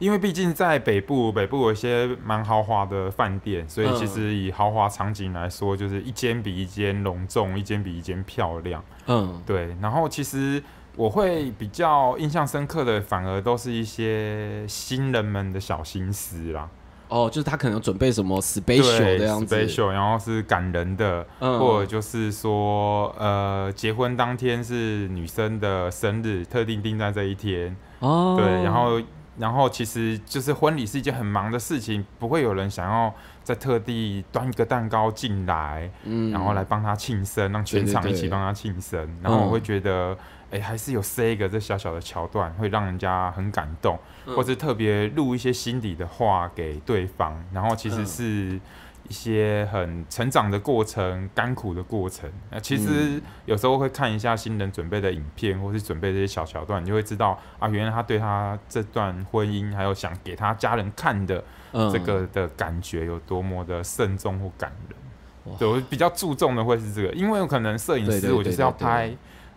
[0.02, 3.94] 因为毕竟在北部，北部有一些蛮豪华的饭店，所以嗯。
[3.94, 8.82] 其实以豪华场景来说，就是一间比一间隆重，一间比一间漂亮。
[9.06, 10.60] 嗯，对，然后其实
[10.96, 16.68] 我会比较印象深刻的，反而都是一些新人们的小心思啦。
[17.06, 21.60] 哦，就是他可能有准备什么 special 的样子，special，然后是感人的，嗯。
[21.60, 29.00] 或者就是说，呃，结婚当天是女生的生日，特定定在这一天，哦，对，然后
[29.38, 39.08] 然后其实就是婚礼是一件很忙的事情，不会有人想要再特地端一个蛋糕进来，嗯然后来帮他庆生，让全场一起帮他庆生。
[39.22, 40.16] 然后我会觉得，
[40.50, 47.42] 哎、还是有塞一个这小小的桥段，会让人家很感动，嗯或是特别录一些心底的话给对方。
[47.52, 48.60] 然后其实嗯是
[49.08, 52.30] 一些很成长的过程、甘苦的过程。
[52.50, 61.90] 那其实有时候会看一下新人准备的影片，或是准备这些小桥段，你就会知道啊，原来他对他这段婚姻，还有想给他家人看的嗯。
[61.90, 65.56] 这个的感觉有多么的慎重或感人。
[65.58, 69.08] 对，我比较注重的会是这个，因为有可能摄影师我就是要拍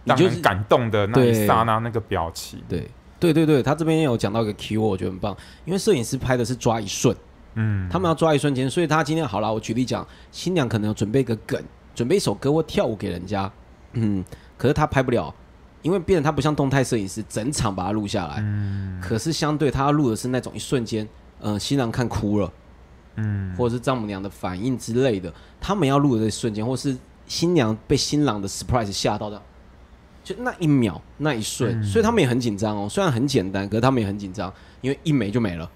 [0.06, 2.62] 就是让人感动的那一刹那那个表情。
[2.68, 2.90] 对。
[3.18, 7.16] 对对对，他这边也有讲到一个 Q，我觉得很棒，因为摄影师拍的是抓一瞬，
[7.56, 11.62] 嗯，他们要抓一瞬间，所以他今天好了，我举例讲，新娘可能要准备一个梗，
[11.94, 13.52] 准备一首歌或跳舞给人家，
[13.94, 14.24] 嗯，
[14.58, 15.34] 可是他拍不了，
[15.82, 21.08] 因为变得他不像动态摄影师，整场把它录下来，嗯可是相对他要录的是那种一瞬间，
[21.40, 22.52] 呃，新郎看哭了，
[23.16, 29.42] 嗯或者是丈母娘的反应之类的，他们要录的这一瞬间，或是新娘被新郎的 surprise 吓到的，
[30.24, 32.90] 就那一秒那一瞬，嗯所以他们也很紧张哦。
[32.90, 35.72] 虽然很简单，可是他们也很紧张，因为一没就没了。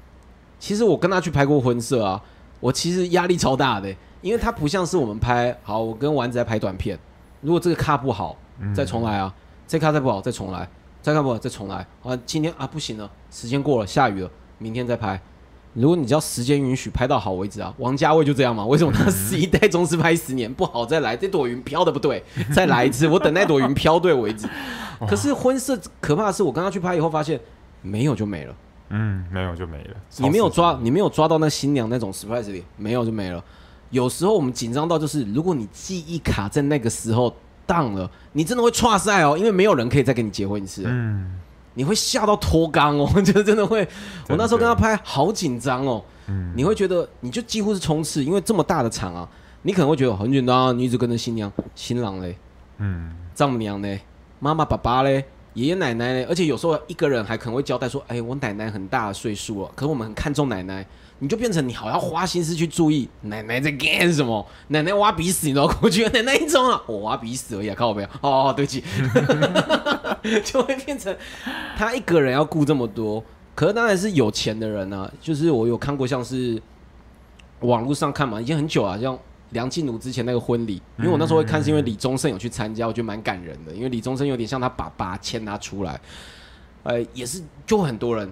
[0.59, 2.21] 其实我跟他去拍过婚摄啊，
[2.59, 3.89] 我其实压力超大的，
[4.21, 6.99] 因为他不像是我们拍好，我跟丸子在拍短片，
[7.41, 9.33] 如果这个卡不好，嗯再重来啊，
[9.67, 10.69] 这卡再不好再重来，
[11.01, 15.19] 再看不好再重来啊，今天啊不行了，时间过了，下雨了，明天再拍。
[15.73, 18.65] 如果你只要时间允许拍到好为止啊，王家卫就这样嘛？
[18.65, 21.15] 为什么他十一代宗师拍十年不好再来？
[21.15, 22.21] 这朵云飘的不对，
[22.53, 24.49] 再来一次，我等那朵云飘对为止。
[25.07, 27.39] 可是婚摄可怕的是，我刚刚去拍以后发现
[27.83, 28.55] 没有就没了，
[28.89, 29.95] 嗯，没有就没了。
[30.17, 33.43] 你没有抓，你没有抓到那新娘那种 surprise 里，没有就没了。
[33.89, 40.83] 有时候我们紧张到就是，如果你记忆卡在那个时候当了，你真的会岔赛哦，因为没有人可以再跟你结婚一次。
[40.85, 41.39] 嗯
[41.75, 43.87] 你会吓到脱肛哦，就是真的会。
[44.27, 46.03] 我那时候跟他拍，好紧张哦。
[46.27, 49.29] 嗯你会觉得你就几乎是冲刺，因为这么大的场啊，
[49.61, 52.37] 你可能会觉得很简单啊，你一直跟着新娘、新郎嘞、
[52.79, 54.01] 嗯丈母娘嘞、
[54.39, 55.23] 妈妈、爸爸嘞、
[55.59, 60.85] 爷爷奶奶呢，而且有时候一个人还可能会交代说，哎，我奶奶很大的岁数了，可是我们很看重奶奶。
[61.21, 68.07] 你就变成你好像花心思去注意奶奶在干什么，奶奶挖鼻屎，你知道过去奶奶一种啊，我挖鼻屎而已啊，看我没有？
[68.21, 68.81] 哦，对不起，
[70.45, 71.13] 就会变成
[71.75, 73.21] 他一个人要顾这么多。
[73.53, 76.61] 可是当然是有钱的人啊，就是我有看过像是
[77.59, 79.19] 网络上看嘛，已经很久了，像
[79.51, 85.99] 梁静茹之前那个婚礼，因为我那时候会看是因为李宗盛有去参加，我觉得蛮感人的，因为李宗盛有点像他爸爸牵他出来，
[86.83, 88.31] 呃，也是就很多人，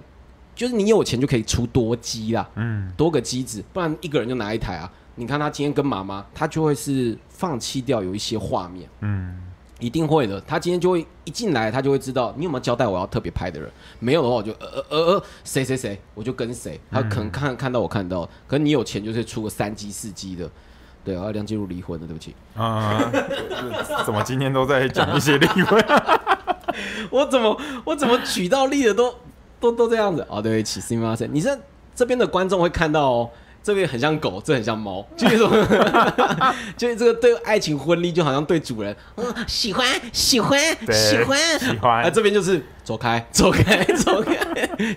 [0.54, 4.90] 就是你有钱就可以出多机啦，嗯多个机子，不然一个人就拿一台啊。
[5.16, 9.42] 你看他今天跟妈妈，他就会是放弃掉有一些画面，嗯
[9.80, 10.40] 一定会的。
[10.42, 16.80] 他今天就会一进来，他就会知道你有没有交代我要特别拍的人，没有的话我就呃呃呃呃谁谁谁，我就跟谁。
[16.90, 20.48] 他可能看看到我看到，可能你有钱就是出个三机四机的。
[21.03, 23.11] 对啊，梁静茹离婚了，对不起，啊，
[24.05, 25.83] 怎么今天都在讲一些例会？
[27.09, 29.13] 我怎么我怎么举到例的都
[29.59, 31.29] 都都这样子哦，对不起，すみません。
[31.31, 31.59] 你这
[31.93, 33.29] 这边的观众会看到哦，
[33.61, 35.49] 这边很像狗，这很像猫，就是说，
[36.77, 44.35] 就是这个对爱情婚礼就好像对主人，嗯，喜欢喜欢对喜欢喜欢啊，这边就是走开走开走开，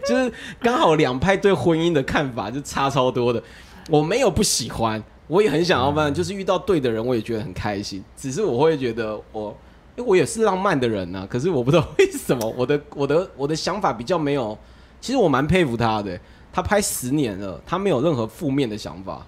[0.09, 3.43] 就是刚好两派对婚姻的看法就差超多的。
[3.89, 5.01] 我没有不喜欢，
[5.32, 8.04] 我也很想要，不然就是遇到对的人，我也觉得很开心。
[8.18, 9.56] 只是我会觉得我。
[9.98, 14.58] 因为我也是浪漫的人呐、可是我不知道为什么我的我的我的想法比较没有。
[15.02, 16.18] 其实我蛮佩服他的，
[16.54, 19.28] 他拍十年了，他没有任何负面的想法，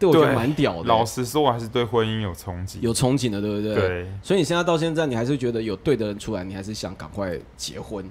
[0.00, 0.88] 对我觉得蛮屌的。
[0.88, 2.80] 老实说，我还是对婚姻有憧憬。
[2.80, 3.74] 有憧憬的，对不对？。
[3.76, 8.04] 对，所以你现在到现在，你还是觉得有对的人出来，你还是想赶快结婚。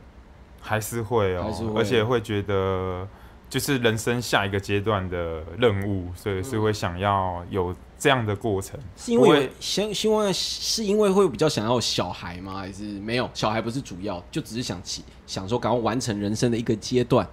[0.62, 3.06] 还是会哦，还是会而且会觉得
[3.50, 8.80] 就是人生下一个阶段的任务，所以是会想要有这样的过程。
[8.98, 12.56] 是因为有不会希希望是因为会比较想要小孩吗？
[12.56, 13.30] 还是没有？
[13.34, 17.28] 小孩不是主要，就只是想起想说赶快完成人生的一个阶段。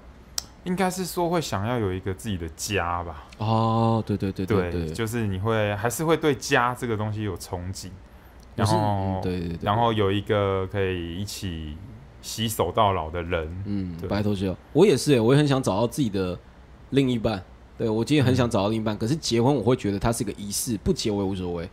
[0.65, 3.25] 应该是说会想要有一个自己的家吧？
[3.39, 7.89] 哦，对对对对，对，就是你会还是会对家这个东西有憧憬，
[8.55, 11.77] 然后、嗯对对对，然后有一个可以一起
[12.23, 13.63] 携手到老的人。
[13.67, 16.39] 嗯，对白头偕老，我也是、欸，我也很想找到自己的
[16.91, 17.43] 另一半。
[17.77, 21.69] 对我今天很想找到另一半，可是结婚我会觉得它是个仪式，不结我也无所谓。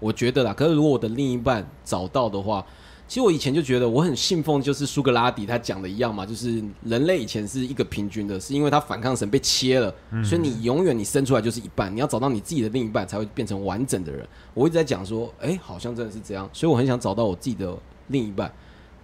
[0.00, 2.66] 我觉得啦，可是如果我的另一半找到的话，
[3.06, 14.26] 其实我以前就觉得我很信奉，就是苏格拉底他讲的一样嘛，就是人类以前是一个平均的，是因为他反抗神被切了，所以你永远你生出来就是一半，你要找到你自己的另一半才会变成完整的人。
[14.54, 17.76] 我一直在讲说，哎、好像真的是这样，所以我很想找到我自己的
[18.08, 18.50] 另一半，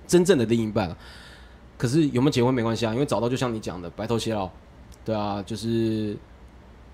[0.08, 0.96] 真正的另一半啊。
[1.76, 4.50] 可是有没有结婚没关系啊，因为找到就像你讲的白头偕老，
[5.04, 6.16] 对啊，就是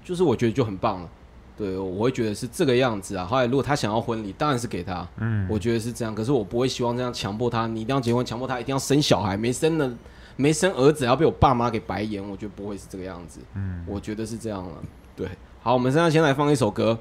[0.04, 1.08] 就是我觉得就很棒了。
[1.56, 3.24] 对，我会觉得是这个样子啊。
[3.24, 6.14] 后来如果他想要婚礼，当然是给他，嗯，我觉得是这样。
[6.14, 9.90] 可是我不会希望这样强迫他，你一定要结婚，强迫他一定要生小孩，没生的，
[10.36, 13.40] 没生儿子要被我爸妈给白眼，我觉得不会是这个样子。
[13.54, 14.72] 嗯，我觉得是这样了。
[15.16, 15.28] 对，
[15.62, 16.98] 好，我们现在先来放一首歌。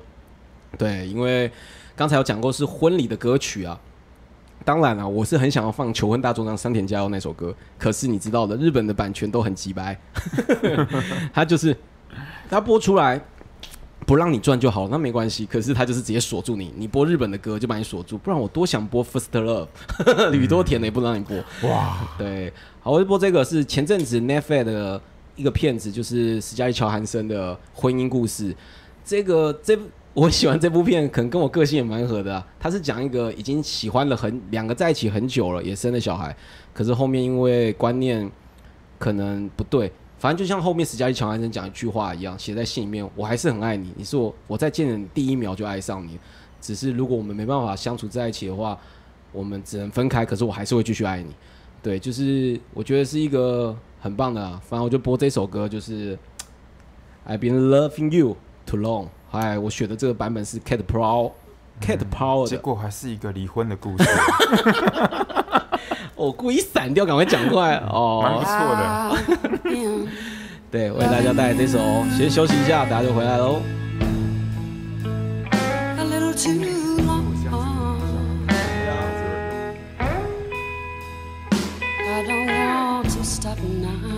[0.77, 1.51] 对，因为
[1.95, 3.77] 刚才有讲过是婚礼的歌曲啊。
[4.65, 9.99] 当然了、我是很想要放《求婚大作战》山田佳佑那首歌，可是你知道的，日本的版权都很鸡掰，
[11.33, 11.75] 他就是
[12.49, 13.19] 他播出来
[14.05, 15.45] 不让你赚就好，那没关系。
[15.45, 19.67] 可是他就是直接锁住你，你播日本的歌就把你锁住，不然我多想播《First Love
[20.31, 21.69] 》，宇多田的也不让你播。
[21.69, 25.01] 哇，对，好，我就播这个是前阵子 Netflix 的
[25.35, 28.55] 一个片子，就是史嘉丽·乔韩森的婚姻故事。
[29.05, 32.47] 这个这部我喜欢这部片，可能跟我个性也蛮合的、啊。
[32.59, 36.35] 他是讲一个已经喜欢了很两个在一起很久了，也生了小孩，
[36.71, 38.29] 可是后面因为观念
[38.99, 46.19] 可能不对，反正就像后面史嘉丽·乔安森讲一句话一样，写在信里面：我还是很爱你，你是我我在见你第一秒就爱上你，
[46.61, 48.77] 只是如果我们没办法相处在一起的话，
[49.31, 51.33] 我们只能分开，可是我还是会继续爱你。
[51.81, 56.15] 对，就是我觉得是一个很棒的、啊，反正我就播这首歌，就是
[57.27, 59.07] I've been loving you too long。
[59.33, 61.31] 哎，我选的这个版本是 Cat Power。
[61.81, 64.03] Cat Power 的，结果还是一个离婚的故事，
[66.15, 68.43] 我故意闪掉，赶快讲快蛮不哦。
[68.45, 70.07] 错的。
[70.71, 71.79] 对，为大家带来这首，
[72.15, 73.61] 先休息一下，大家就回来喽。
[82.05, 84.12] I don't want to stop now.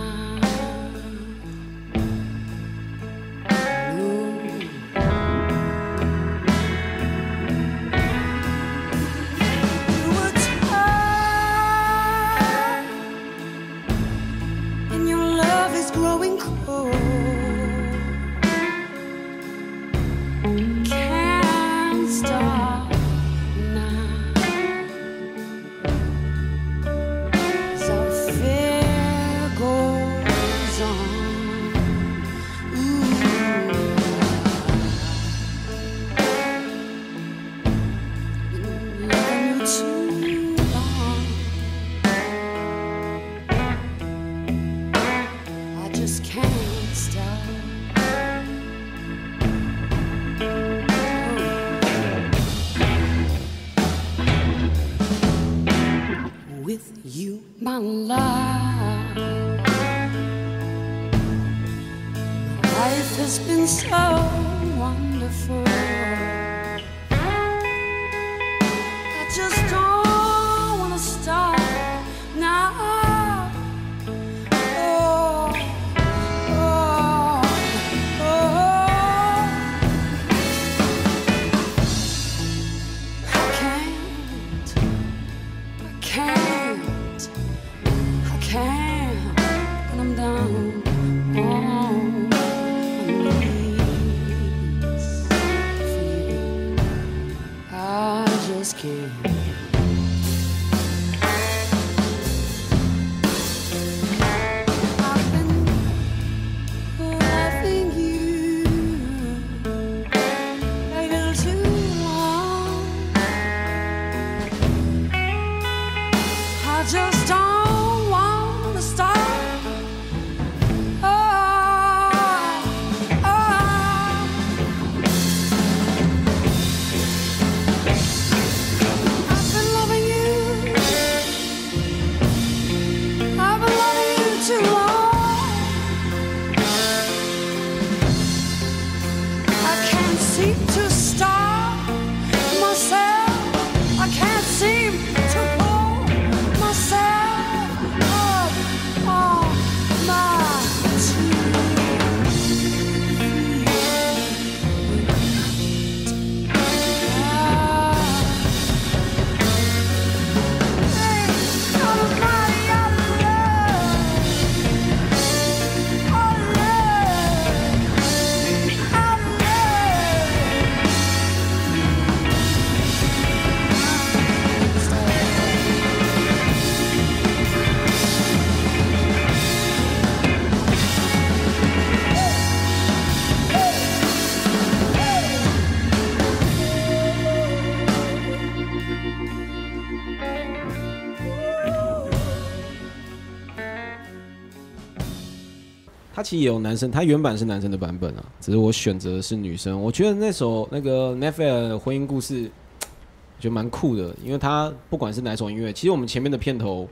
[196.26, 199.80] 其实也有男生，他原版是男生的版本啊，只是我选择的是女生。
[199.80, 202.50] 我觉得那首那个 Netflix 的婚姻故事，
[202.80, 206.88] 我 觉得蛮酷的，因为他不管是哪首音乐，其实我们前面的片头，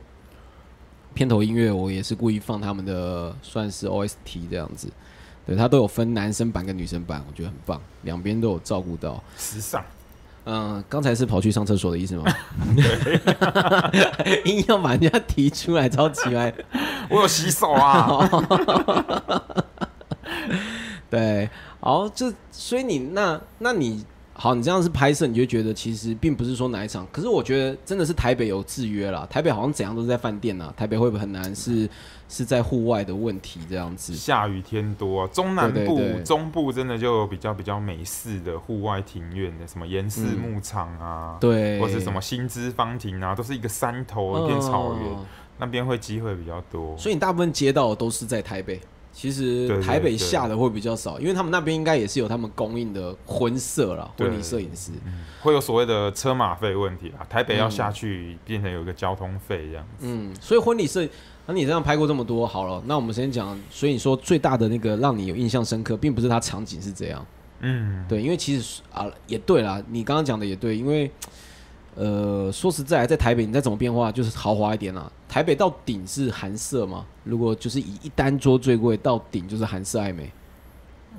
[1.15, 4.87] 片头音乐我也是故意放他们的算是 OST 这样子，
[5.45, 9.21] 对，他都有分男生版跟女生版，我觉得很棒，两边都有照顾到。
[9.37, 9.85] 时尚。
[10.47, 12.25] 嗯，刚才是跑去上厕所的意思吗？
[14.45, 16.53] 硬要把人家提出来，超奇怪。
[17.09, 18.29] 我有洗手啊。
[21.09, 21.49] 对，
[21.81, 24.05] 好，这所以你那那你
[24.37, 31.89] 好，你这样是拍摄，你就觉得其实并不是说哪一场，可是我觉得真的是台北有制约啦，台北好像怎样都是在饭店呐，台北会不会很难是
[32.29, 34.15] 是在户外的问题这样子？
[34.15, 45.27] 下雨天多、啊，中南部、对对对中部真的就有比较比较美式的户外庭院的，什么盐市牧场啊，对，或是什么新之芳庭啊，都是一个山头一片草原，嗯
[45.57, 46.99] 那边会机会比较多。
[46.99, 48.81] 所以你大部分接到的都是在台北。
[49.15, 54.91] 其实台北下的会比较少，因为他们那边应该也是有他们供应的婚摄啦，婚礼摄影师。
[55.41, 60.07] 会有所谓的车马费问题啦，台北要下去变成有一个交通费这样子。
[60.09, 61.09] 嗯，所以婚礼摄，
[61.47, 67.25] 那你这样拍过这么多，好了，那我们先讲，所以你说最大的那个让你有印象深刻，并不是它场景是这样，
[67.61, 71.09] 嗯，对，因为其实啊也对啦，你刚刚讲的也对，因为
[71.97, 75.11] 呃说实在，在台北你再怎么变化，就是豪华一点啦。
[75.29, 80.31] 台北到顶是韩式嘛，如果就是以一单桌最贵到顶就是韩式爱美，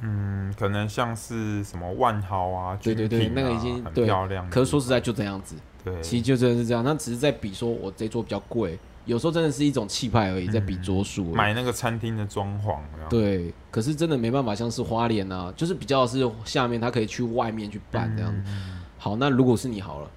[0.02, 4.50] 嗯，可能像是什么万豪啊，对对对啊那个已经很对漂亮。
[4.50, 11.26] 可是说实在就这样子，对，其实就真的是这样，那只是在比说我这桌比较贵，有时候真的是一种气派而已，在比桌数。
[11.34, 12.78] 买那个餐厅的装潢，
[13.10, 18.34] 对，可是真的没办法，像是花莲啊，就是比较是下面他可以去外面去办这样。
[18.48, 20.10] 嗯好，那如果是你好了，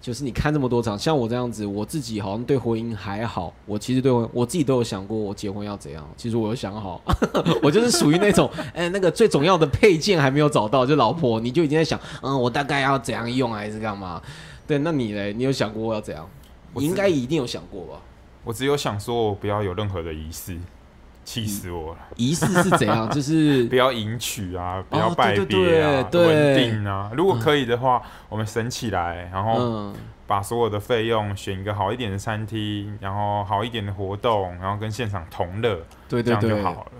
[0.00, 6.08] 就是你看这么多场，像我这样子，我自己好像对婚姻还好，我其实对婚我自己都有想过，我结婚要怎样。
[6.16, 7.00] 其实我有想好，
[7.62, 14.22] 我就是属于那种， 哎、那个最重要的配件还没有找到，就老婆你就已经在想，嗯，我大概要怎样用还是干嘛？
[14.66, 16.28] 对，那你嘞，你有想过我要怎样？
[16.74, 18.00] 你应该一定有想过吧？
[18.44, 20.56] 我只有想说，我不要有任何的仪式，
[21.26, 21.98] 气死我了！
[22.14, 23.08] 仪式是怎样？
[23.10, 27.10] 就是不要迎娶啊，不要拜别啊，稳定啊。
[27.14, 29.94] 如果可以的话，我们省起来，然后嗯，
[30.26, 35.74] 把所有的费用选一个好一点的餐厅，然后好一点的活动，然后跟现场同乐，
[36.08, 36.92] 这样对对对，就好了。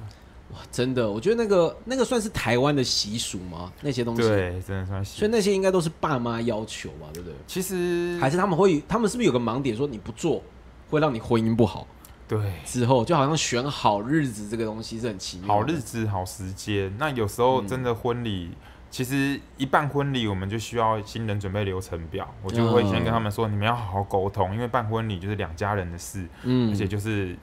[0.53, 3.73] 哇真的，我觉得那个那个算是台湾的习俗吗？
[3.81, 7.35] 那些东西，对，真的算喜所以那些应该都是爸妈要求吧，对不对？
[7.47, 10.43] 其实还是他们会，他们是不是有个盲点，说你不做
[10.91, 11.87] 会让你婚姻不好？
[12.29, 15.47] 对之后就好像选好日子这个东西是很奇妙。
[15.47, 16.93] 好日子、好时间。
[16.99, 18.51] 那有时候嗯真的婚礼，
[18.91, 22.29] 其实一办婚礼，我们就需要新人准备流程表。
[22.43, 27.37] 我就会先跟他们说，你们要好好沟通，因为办婚礼就是两家人的事，嗯，而且就是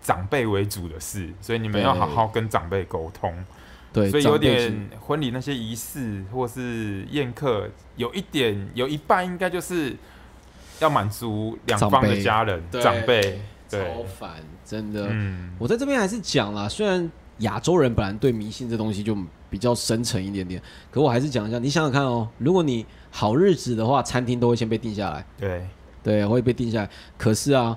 [0.00, 3.34] 长辈为主的事，所以你们要好好跟长辈沟通。
[3.92, 9.96] 对，所以有点婚礼那些仪式或是宴客，有一点有一半应该就是
[10.78, 13.40] 要满足两方的家人、长辈。
[13.68, 14.30] 对超烦，
[14.64, 15.08] 真的。
[15.10, 19.16] 嗯，我在这边还是讲啦，虽然亚洲人本来对迷信这东西就
[19.50, 20.60] 比较深沉一点点，
[20.90, 21.58] 可我还是讲一下。
[21.58, 25.66] 你想想看哦，如果你好日子的话，餐厅都会先被定下来，对，
[26.02, 26.90] 对，会被定下来。
[27.18, 27.76] 可是啊，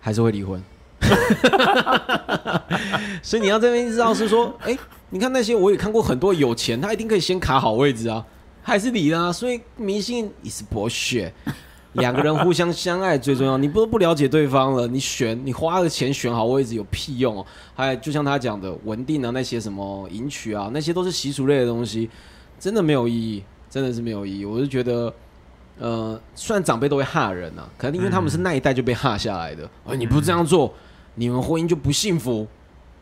[0.00, 0.62] 还是会离婚。
[3.22, 4.76] 所以你要这边知道是说，哎、
[5.10, 8.24] 你看那些我也看过很多有钱，他一定可以先卡好位置啊，
[8.62, 9.32] 还是离啊。
[9.32, 11.32] 所以迷信 is bullshit。
[11.94, 17.46] 两个人互相相爱最重要， 你不不了解对方了，你选你花了钱选好位置有屁用哦？
[17.74, 22.08] 还有就像他讲的稳定啊，那些什么迎娶啊，那些都是习俗类的东西，
[22.58, 24.44] 真的没有意义，真的是没有意义。
[24.44, 25.12] 我就觉得，
[25.78, 30.72] 呃，虽然长辈都会吓人啊，可能因为他们是那一代就被吓下来的，而、你不这样做，
[31.14, 32.46] 你们婚姻就不幸福，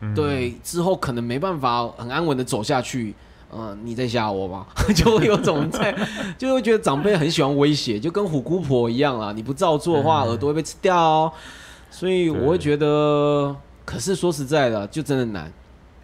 [0.01, 3.13] 嗯对，之后可能没办法很安稳的走下去。
[3.55, 4.65] 嗯、你在吓我吗？
[4.95, 5.95] 就会有种在，
[6.37, 9.31] 就会觉得长辈很喜欢威胁，就跟虎姑婆一样啦。
[9.31, 11.31] 你不照做的话，嗯耳朵会被吃掉哦。
[11.91, 15.51] 所以我会觉得，可是说实在的，就真的难。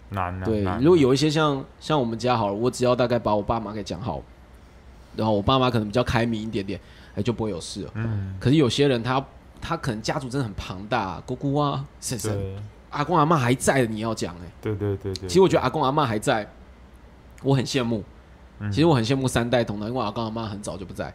[0.10, 0.46] 难啊。
[0.46, 4.22] 对，如果有一些像像我们家好了，我只要大概把我爸妈给讲好，
[5.16, 6.80] 然后我爸妈可能比较开明一点点，
[7.16, 7.92] 哎，就不会有事了。
[7.96, 9.24] 嗯，可是有些人他
[9.60, 12.38] 他可能家族真的很庞大，姑姑啊、婶婶、
[12.92, 15.28] 阿公阿妈还在的，你要讲哎、对对对对。
[15.28, 16.48] 其实我觉得阿公阿妈还在，
[17.44, 18.04] 我很羡慕。
[18.62, 21.14] 嗯其实我很羡慕三代同堂，因为阿公阿妈很早就不在。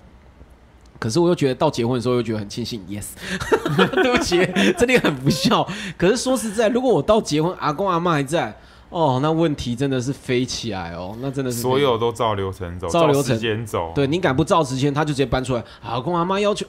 [0.98, 3.08] 可是我又觉得到结婚的时候，又觉得很庆幸，yes。
[4.02, 4.38] 对不起，
[4.78, 5.66] 真的很不孝。
[5.98, 8.56] 可是说实在，如果我到结婚，阿公阿妈还在，
[8.88, 13.92] 哦，那问题真的是飞起来哦，那真的是所有都照流程走，照流程时间走。
[13.94, 15.62] 对你敢不照时间，他就直接搬出来。
[15.82, 16.64] 阿公阿妈要求，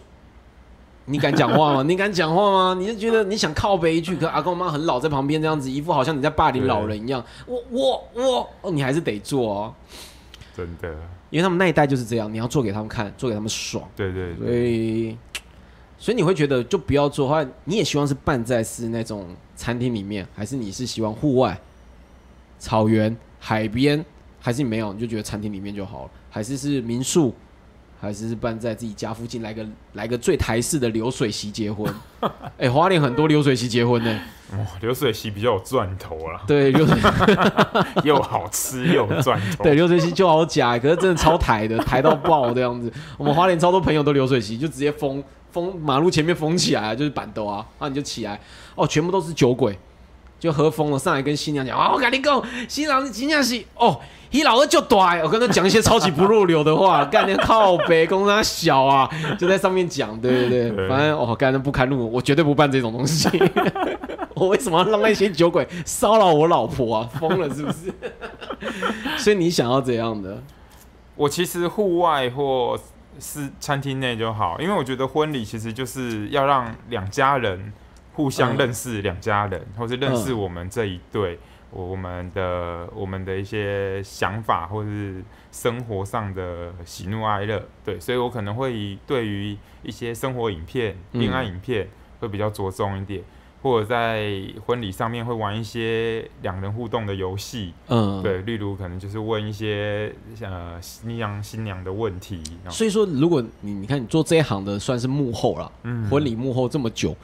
[1.05, 1.83] 你敢讲话吗？
[1.83, 2.79] 你敢讲话吗？
[2.79, 7.23] 你是觉得你想靠背一句，可阿公阿妈很老在旁边这样子，一副好像你在霸凌老人一样。
[7.45, 9.73] 我我我，哦，你还是得做哦，
[10.55, 10.89] 真的，
[11.29, 13.87] 因为他们那一代就是这样，你要做给他们看，做给他们爽。
[13.95, 14.71] 对对所对。
[14.71, 15.17] 以
[15.97, 21.57] 所以你会觉得就不要做的话，你也希望是办在是那种餐厅里面，还是你是希望户外、
[22.59, 24.03] 草原、海边，
[24.39, 27.33] 还是你没有你就觉得餐厅里面就好了，还是是民宿，
[27.99, 31.91] 还是是办在自己家附近来个来个最台式的流水席结婚？
[32.57, 34.19] 哎、花莲很多流水席结婚呢、
[34.51, 36.97] 哦，流水席比较有赚头啊，对流水
[38.03, 39.63] 又好吃又有赚头。
[39.63, 42.91] 对，流水席就好假，可是真的超台的，台到爆这样子。
[43.17, 48.39] 我们花莲超多朋友都流水席，就直接封封马路前面封起来，就是板凳啊，然后你就起来，
[48.75, 49.77] 哦，全部都是酒鬼，
[50.39, 53.99] 就喝疯了，上来跟新娘讲，哦，我跟你讲，新郎新娘是哦。
[54.31, 59.09] 伊老二就短，我跟他讲一些超级不入流的话， 干那靠北，公他小啊，
[59.39, 63.29] 就在上面讲，对对对，对反正哦，干那不堪入目，我绝对不办这种东西。
[64.35, 67.09] 我为什么要让那些酒鬼骚扰我老婆啊？
[67.17, 67.93] 疯了是不是？
[69.17, 70.43] 所以你想要怎样的？
[71.15, 72.77] 我其实户外或
[73.17, 77.71] 是餐厅内就好，因为我觉得婚礼其实就是要让两家人
[78.15, 78.57] 互相嗯。
[78.57, 80.39] 认识，两家人、或是认识嗯。
[80.39, 81.37] 我们这一对，
[81.69, 91.21] 我我们的我们的一些想法或是生活上的喜怒哀乐，对，所以我可能会以对于一些生活影片、嗯。
[91.21, 91.87] 恋爱影片
[92.19, 93.21] 会比较着重一点。
[93.61, 106.07] 或者在婚礼上面会玩一些两人互动的游戏，嗯，对，例如可能就是问一些呃新娘新娘的问题，所以说，如果你你看你做这一行的，算是幕后了，嗯。
[106.11, 107.15] 婚礼幕后这么久，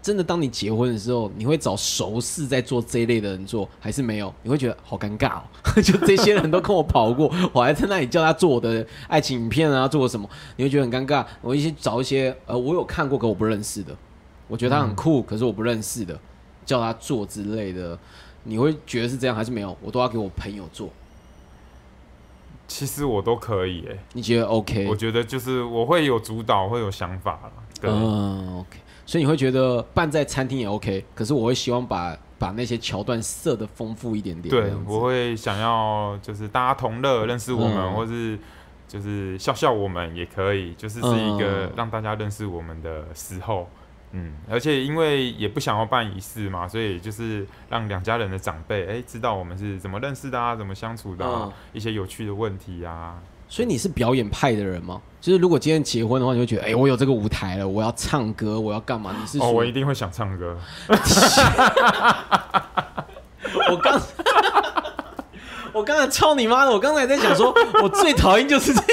[0.00, 4.32] 真的当你结婚的时候，你会找熟识在做这一类的人做，还是没有？
[4.42, 5.42] 你会觉得好尴尬哦，
[5.82, 11.24] 就这些人都跟我跑过， 我还在那里叫他做我的爱情影片啊，做我什么，你会觉得很尴尬。
[11.42, 13.94] 我一些找一些呃，我有看过可我不认识的，
[14.46, 16.18] 我觉得他很酷，可是我不认识的，
[16.64, 17.98] 叫他做之类的，
[18.44, 19.76] 你会觉得是这样还是没有？
[19.82, 20.88] 我都要给我朋友做，
[22.68, 24.86] 其实我都可以诶、你觉得 OK？
[24.88, 27.52] 我觉得就是我会有主导，会有想法了。
[27.80, 28.78] 对，嗯，OK，
[29.08, 34.50] 所以你会觉得办在餐厅也 OK，可是我会希望把把那些桥段设的丰富一点点。
[34.50, 38.38] 对我会想要就是大家同乐，认识我们，嗯或是
[38.86, 43.66] 就是笑笑我们也可以，就是是一个嗯让大家认识我们的时候。
[44.10, 53.18] 嗯，而且因为也不想要办仪式嘛，所以就是让两家人的长辈哎、知道我们是怎么认识的啊，怎么相处的啊，嗯一些有趣的问题啊。
[53.48, 55.00] 所以你是表演派的人吗？
[55.20, 59.14] 就是如果今天结婚的话，你会觉得，哎、我有这个舞台了，我要唱歌，我要干嘛？
[59.20, 60.56] 你是哦，我一定会想唱歌。
[63.70, 64.00] 我刚，
[65.72, 66.70] 我刚才操你妈的！
[66.70, 68.88] 我刚才在想说， 我最讨厌就是这样，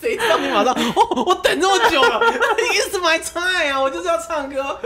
[0.00, 0.72] 谁知道你马上？
[0.74, 3.80] 哦，我等这么久了，It's my time 啊！
[3.80, 4.78] 我就是要唱歌，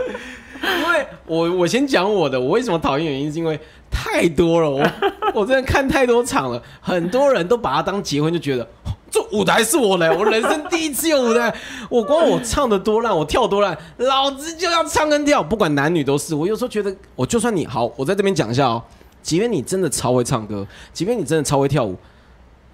[0.61, 3.59] 因为我我先讲我的，我为什么讨厌原因是因为
[3.95, 4.83] 太多了，我
[5.41, 8.63] 我真的看太多场了，很多人都把它当结婚，就觉得。
[8.63, 11.53] 哦这舞台是我的，我人生第一次有舞台。
[11.89, 16.35] 我光我唱的多烂，我跳多烂，老子就要唱跟跳，不管男女都是。
[16.35, 18.83] 我有时候觉得，我就算你好，我在这边讲一下哦，
[19.21, 21.95] 即便你真的超会唱歌，即便你真的超会跳舞，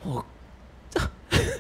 [0.04, 0.26] 我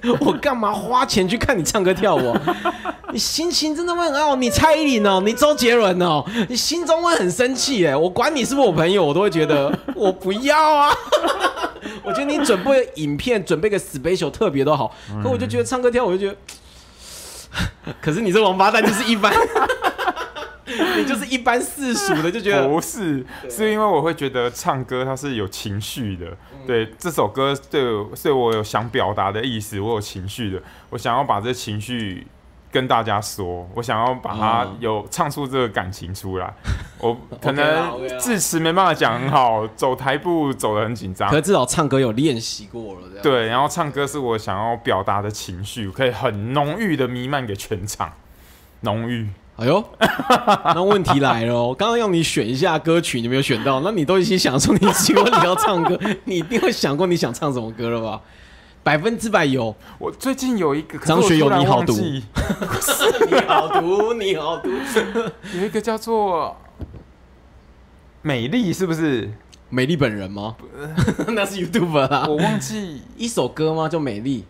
[0.20, 2.41] 我干嘛花钱去看你唱歌跳舞、啊？
[3.14, 7.95] 你心情真的会很好，你蔡依林哦，你周杰伦哦，你心中会很生气哎！
[7.95, 10.95] 我管你是不是我朋友，我都会觉得 我不要啊。
[12.04, 19.32] 我觉得你准备影片，准备个 special 特别都好，可我就觉得唱歌跳舞，我就觉得，可是你这王八蛋就是一般，
[20.97, 26.26] 你就是一般世俗的， 就觉得不是，是因为我会觉得唱歌它是有情绪的，
[26.65, 32.26] 对这首歌对我对我有想表达的意思，我有情绪的，我想要把这情绪
[32.72, 34.78] 跟大家说，我想要把它嗯。
[34.80, 36.53] 有唱出这个感情出来，
[36.99, 41.36] 我 可能字词没办法讲很好，走台步走得很紧张可。
[41.36, 48.13] 是至少唱歌有练习过了，对，然后唱歌是我想要表达的情绪，可以很浓郁的弥漫给全场，
[48.82, 49.28] 浓郁。
[49.62, 49.84] 哎呦，
[50.74, 51.76] 那问题来了哦！
[51.78, 58.20] 刚刚要你选一下歌曲，你没有选到，那你都已经想说你喜欢你要唱歌， 你一定会想过你想唱什么歌了吧？
[58.82, 59.76] 百分之百有。
[59.99, 62.24] 我最近有一个，张学友你好毒忘记
[63.30, 64.70] 你好毒，你好毒。
[65.55, 66.57] 有一个叫做
[68.24, 69.32] 美丽，是不是？
[69.70, 70.55] 美丽本人吗？
[71.28, 72.26] 那是 YouTube 啦。
[72.28, 73.88] 我忘记，一首歌吗？
[73.88, 74.43] 叫美丽。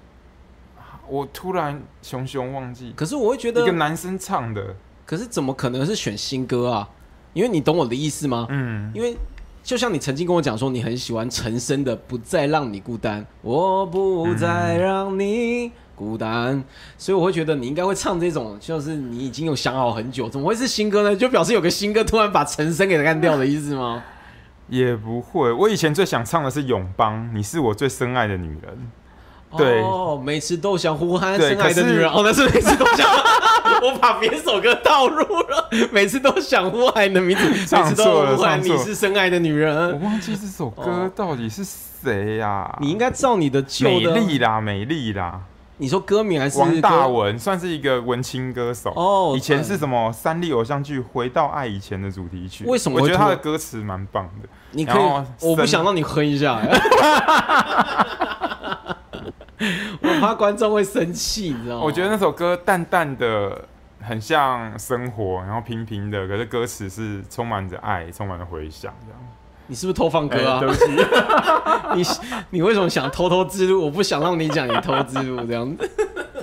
[1.09, 6.87] 我突然熊熊忘记，可是我会觉得一个，男生唱的，可是怎么可能是选新歌啊？
[7.33, 8.47] 因为你懂我的意思吗？
[8.49, 9.15] 嗯，因为
[9.63, 16.63] 就像你曾经跟我讲说，你很喜欢陈升的《不再让你孤单》，我不再让你孤单，
[16.97, 21.15] 所以我会觉得你应该会唱这种，就是你已经有想好很久，怎么会是新歌呢？
[21.15, 24.03] 就表示有个新歌突然把陈升给干掉的意思吗？
[24.67, 25.51] 也不会。
[25.51, 28.91] 我以前最想唱的是《永邦》，你是我最深爱的女人。
[29.57, 33.05] 对哦，每次都想呼喊深爱的女人，哦，那是每次都想，
[33.81, 40.05] 我把别首歌套入 了，每次都想呼喊你的名字，每唱次都错了呼喊你是深爱的女人我。
[40.05, 42.77] 忘记这首歌哦到底是谁呀？
[42.79, 45.41] 你应该照你的旧美，丽啦，美丽啦。
[45.77, 52.63] 你说歌名还是王大文算是一个文青歌手哦以前是什么三立偶像剧《回到爱以前》的主题曲。
[52.67, 54.47] 为什么我觉得他的歌词蛮棒的。
[54.73, 55.01] 你可以
[55.43, 56.69] 我不想让你哼一下、欸，
[60.01, 61.81] 我怕观众会生气，你知道吗？
[61.83, 63.65] 我觉得那首歌淡淡的，
[64.01, 69.19] 很像生活，然后平平的，可是歌词是充满着爱，充满着回响，这样。
[69.67, 70.57] 你是不是偷放歌啊？
[70.57, 70.85] 哎对不起，
[71.95, 72.03] 你
[72.49, 73.85] 你为什么想偷偷自录？
[73.85, 75.89] 我不想让你讲，你偷自录这样子。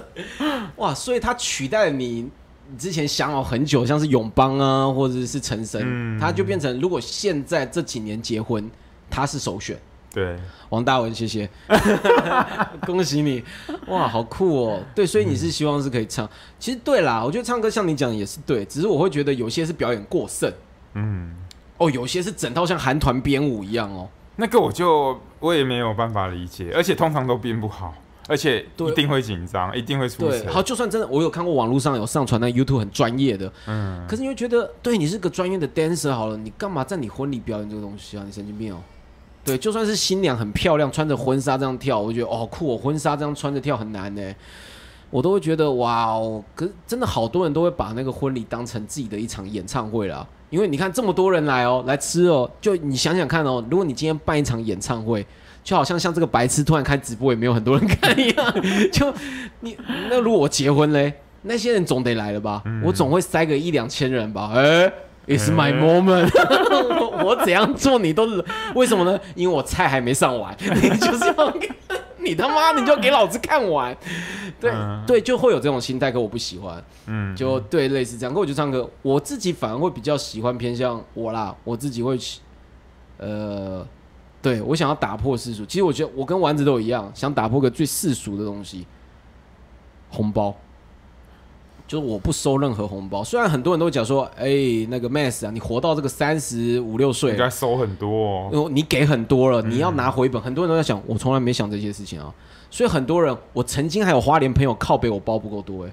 [0.77, 2.31] 哇，所以他取代了你
[2.71, 8.71] 你之前想好很久，像是永邦啊，或者是陈升，嗯他就变成如果现在这几年结婚，
[9.11, 9.77] 他是首选。
[10.19, 10.37] 对，
[10.71, 11.49] 王大文，谢谢，
[12.85, 13.45] 恭喜你！
[13.87, 14.83] 哇，好酷哦！
[14.93, 16.29] 对，所以你是希望是可以唱。
[16.59, 20.53] 其实对啦，我觉得唱歌像你讲的也是对，只是我会觉得有些是表演过剩，
[20.95, 21.37] 嗯，
[21.77, 24.09] 哦，有些是整套像韩团编舞一样哦。
[24.35, 27.95] 那个我就我也没有办法理解，而且通常都编不好，
[28.27, 30.53] 而且对一定会紧张，一定会出对，错。
[30.53, 38.25] 好，就算真的，我有看过网络上有上传那 YouTube 很专业的，嗯，可是你会觉得，对你是个专业的 dancer 好了，你干嘛在你婚礼表演这个东西啊？
[38.27, 38.83] 你神经病哦！
[39.49, 44.23] 对，就算是新娘很漂亮，穿着婚纱这样跳，我觉得哦酷哦，婚纱这样穿着跳很难呢，
[45.11, 46.43] 我都会觉得哇哦。
[46.55, 55.27] 可是真的好多人都会把那个婚礼当成自己的一场演唱会啦，因为你看这么多人来哦，来吃哦，就你想想看哦，如果你今天办一场演唱会。
[55.65, 58.55] 就好像像这个白痴突然开直播也没有很多人看一样，
[58.91, 59.13] 就
[59.61, 59.77] 你
[60.09, 62.63] 那如果我结婚嘞，那些人总得来了吧？
[62.83, 64.51] 我总会塞个一两千人吧？
[64.55, 64.87] 哎、
[65.27, 66.27] i t s my 哎 moment，
[67.19, 68.27] 我我怎样做你都
[68.75, 69.19] 为什么呢？
[69.35, 71.55] 因为我菜还没上完， 你就是要
[72.19, 73.97] 你他妈你就给老子看完，
[74.61, 76.83] 对、嗯对，就会有这种心态，可我不喜欢。
[77.07, 78.35] 嗯，就对，类似这样。
[78.35, 82.41] 可我就唱歌，我自己反而会比较喜欢偏向我啦，我自己会去，
[83.19, 83.87] 呃，
[84.43, 85.65] 对我想要打破世俗。
[85.65, 88.87] 其实我觉得我跟丸子都一样，想打破个最世俗的东西，
[90.11, 90.55] 红包。
[91.89, 94.47] 就是我不收任何红包，虽然很多人都讲说，哎、
[94.91, 98.51] 那个 Mass 啊，你活到这个三十五六岁了应该，收很多哦。
[98.53, 102.33] 哦，你给很多了，你要拿回本，很多人都在想，我从来没想这些事情啊。
[102.71, 105.93] 所以很多人，我曾经还有花莲朋友靠北我包不够多、哎。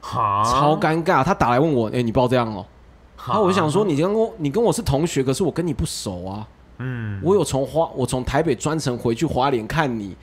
[0.00, 1.22] 哈，超尴尬。
[1.22, 2.64] 他打来问我，哎、你包这样哦、
[3.14, 6.48] 哈然后我就想说，，你跟我你跟我是同学，可是我跟你不熟啊。
[6.78, 10.16] 嗯，我有从花，我从台北专程回去花莲看你，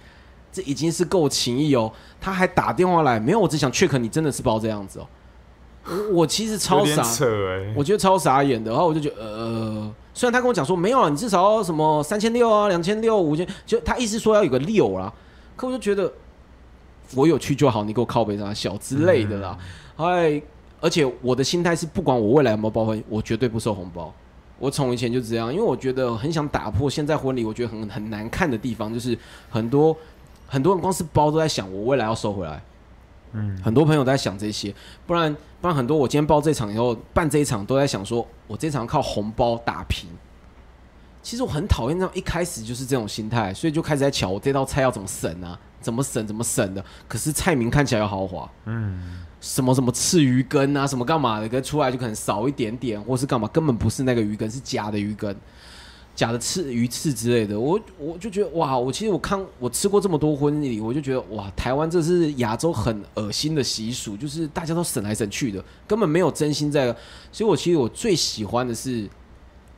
[0.54, 1.92] 这已经是够情谊哦。
[2.22, 5.08] 他还打电话来，没有，我只想 check 你真的是包这样子哦。
[5.86, 7.04] 我我其实超傻。
[7.76, 8.72] 我觉得超傻眼的。
[8.72, 15.12] 然后我就觉得，呃，虽然他跟我讲说没有啊，你至少要什么三千六啊、两千六、五千，就他意思说要有个六啦。
[15.56, 16.10] 可我就觉得
[17.16, 19.58] 我有去就好，你给我靠背上小之类的啦。
[19.98, 20.42] 哎、
[20.80, 24.14] 而且我的心态是，不管我未来有没有包婚，我绝对不收红包。
[24.58, 29.18] 我从以前就这样，因为我觉得很想打破现在婚礼我觉得很很难看的地方，就是
[29.50, 29.96] 很多
[30.54, 32.62] 很多人光是包都在想我未来要收回来。
[33.32, 34.72] 嗯，很多朋友都在想这些，
[35.08, 40.08] 不然不然很多我今天包这场以后办这一场都在想说，我这场靠红包打平。
[41.24, 46.86] 其实我很讨厌这样一开始就是这种心态，所以就开始在瞧我这道菜要怎么省啊，怎么省怎么省的。
[47.08, 55.36] 可是菜名看起来要豪华，嗯，什么什么刺鱼羹啊，什么干嘛的，跟出来就可能少一点点，或是干嘛，根本不是那个鱼羹，是假的鱼羹。
[56.16, 66.96] 假的刺鱼刺之类的，我我就觉得哇，我其实我看我吃过这么多婚礼，我就觉得哇，台湾这是亚洲很恶心的习俗，就是大家都省来省去的，根本没有真心在。
[67.32, 69.10] 所以我其实我最喜欢的是，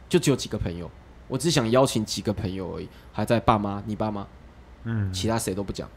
[0.10, 0.92] 就只有几个朋友，
[1.30, 4.28] 我只想邀请几个朋友而已，还在爸妈，你爸妈，
[4.84, 5.90] 嗯，其他谁都不讲，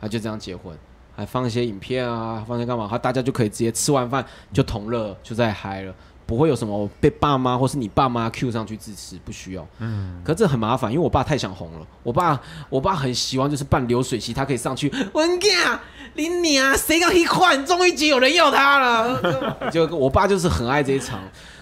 [0.00, 0.78] 他就这样结婚，
[1.16, 5.92] 还放一些影片啊，放些干嘛，他大家就可以直接吃完饭就同乐，就在嗨了，
[6.32, 9.66] 不会有什么被爸妈或是你爸妈 Q 上去支持，不需要。
[9.80, 15.78] 嗯，可这很麻烦，因为我爸太想红了，我爸我爸很希望就是办流水席，他可以上去，文囝，
[16.14, 21.20] 你娘谁刚一换，终于有人要他了，就我爸就是很爱这一场。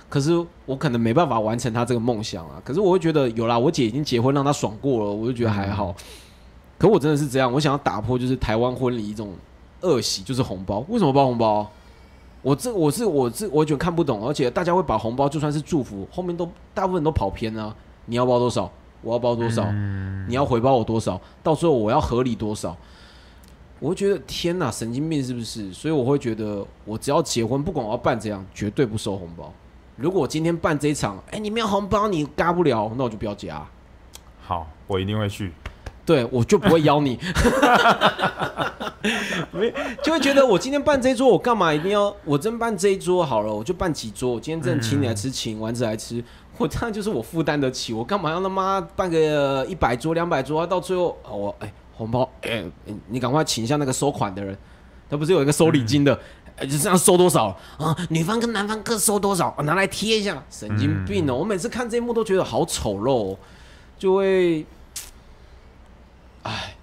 [0.08, 0.32] 可是
[0.66, 2.62] 我可能没办法完成他这个梦想啊。
[2.64, 5.92] 可是我会觉得有啦，我姐已经结婚，让他爽过了，我就觉得还好。
[6.78, 9.32] 可我真的是这样，我想要打破就是台湾婚礼一种
[9.80, 10.84] 恶习，就是红包。
[10.88, 11.68] 为什么包红包？
[12.42, 17.74] 我这我是我是我觉得看不懂，而且大家会把红包就算是祝福，后面都大部分都跑偏啊。
[18.06, 18.70] 你要包多少？
[19.02, 19.64] 我要包多少？
[19.66, 21.20] 嗯你要回报我多少？
[21.42, 22.76] 到最后我要合理多少？
[23.78, 25.72] 我会觉得天哪，神经病是不是？
[25.72, 29.52] 所以我会觉得，我只要结婚，不管我要办怎样，绝对不收红包。
[29.96, 33.66] 如果我今天办这一场，哎、你没有红包，你嘎不了，那我就不要加。
[34.40, 35.52] 好，我一定会去。
[36.04, 37.18] 对我就不会邀你。
[39.52, 39.72] 没
[40.04, 44.32] 就会觉得我今天办这一桌，我干嘛一定要我真办这一桌好了，我就办几桌。
[44.32, 46.22] 我今天真的请你来吃，请丸子来吃，
[46.58, 52.64] 我当然就是我负担得起，我干嘛要他妈办个一百桌、两百桌，到最后哦我哎、红包哎、
[53.08, 54.56] 你赶快请一下那个收款的人，
[55.08, 56.18] 他不是有一个收礼金的。
[56.56, 57.46] 哎就这样收多少
[57.78, 57.96] 啊？
[58.10, 59.48] 女方跟男方各收多少？
[59.56, 61.34] 啊拿来贴一下，神经病哦！
[61.36, 63.38] 我每次看这一幕都觉得好丑陋、哦，
[63.96, 64.66] 就会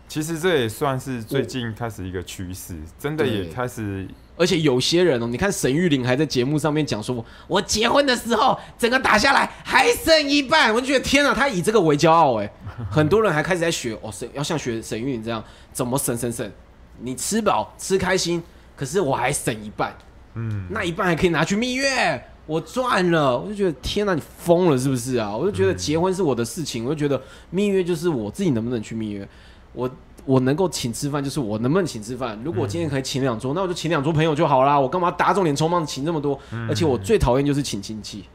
[0.08, 12.50] 其实这也算是最近开始一个趋势，真的也开始而且有些人哦，你看沈玉玲还在节目上面讲说，我结婚的时候整个打下来还剩一半，我就觉得天哪，他以这个为骄傲哎，
[12.90, 15.44] 很多人还开始在学哦，沈要像学沈玉玲这样
[15.74, 16.50] 怎么省省省，
[17.02, 18.42] 你吃饱吃开心，
[18.76, 19.94] 可是我还省一半，
[20.36, 25.36] 嗯，那一半还可以拿去蜜月，我赚了，我就觉得天哪，你疯了是不是啊？
[25.36, 29.28] 我就觉得结婚是我的事情，我就觉得蜜月就是我自己能不能去蜜月，
[29.78, 29.90] 我
[30.26, 32.38] 我能够请吃饭就是我能不能请吃饭。
[32.44, 36.38] 如果我今天可以请两桌，那我就请两桌朋友就好啦，我干嘛打肿脸充胖子请这么多？
[36.68, 38.26] 而且我最讨厌就是请亲戚，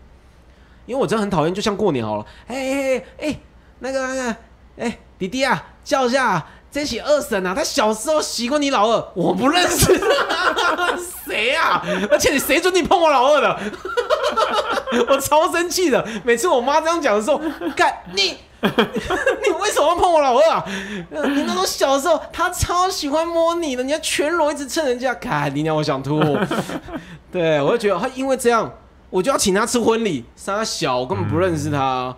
[0.86, 3.40] 因为我真的很讨厌，就像过年好了，哎哎哎哎，
[3.80, 4.36] 那个那个，
[4.78, 6.46] 哎弟弟啊，叫一下啊。
[6.70, 9.92] 这起二婶啊，他小时候洗过你老二，我不认识，
[11.26, 11.84] 谁啊？
[12.10, 13.60] 而且你谁准你碰我老二的？
[15.10, 16.02] 我超生气的。
[16.24, 17.38] 每次我妈这样讲的时候，
[17.76, 18.38] 干你，
[19.42, 20.64] 你为什么要碰我老二啊？
[21.10, 26.20] 呃你那种小时候，他超喜欢摸你的，你要全裸一直蹭人家，看你让我想吐。
[27.32, 28.72] 对，我就觉得他因为这样，
[29.10, 32.14] 我就要请他吃婚礼，他小，我根本不认识他。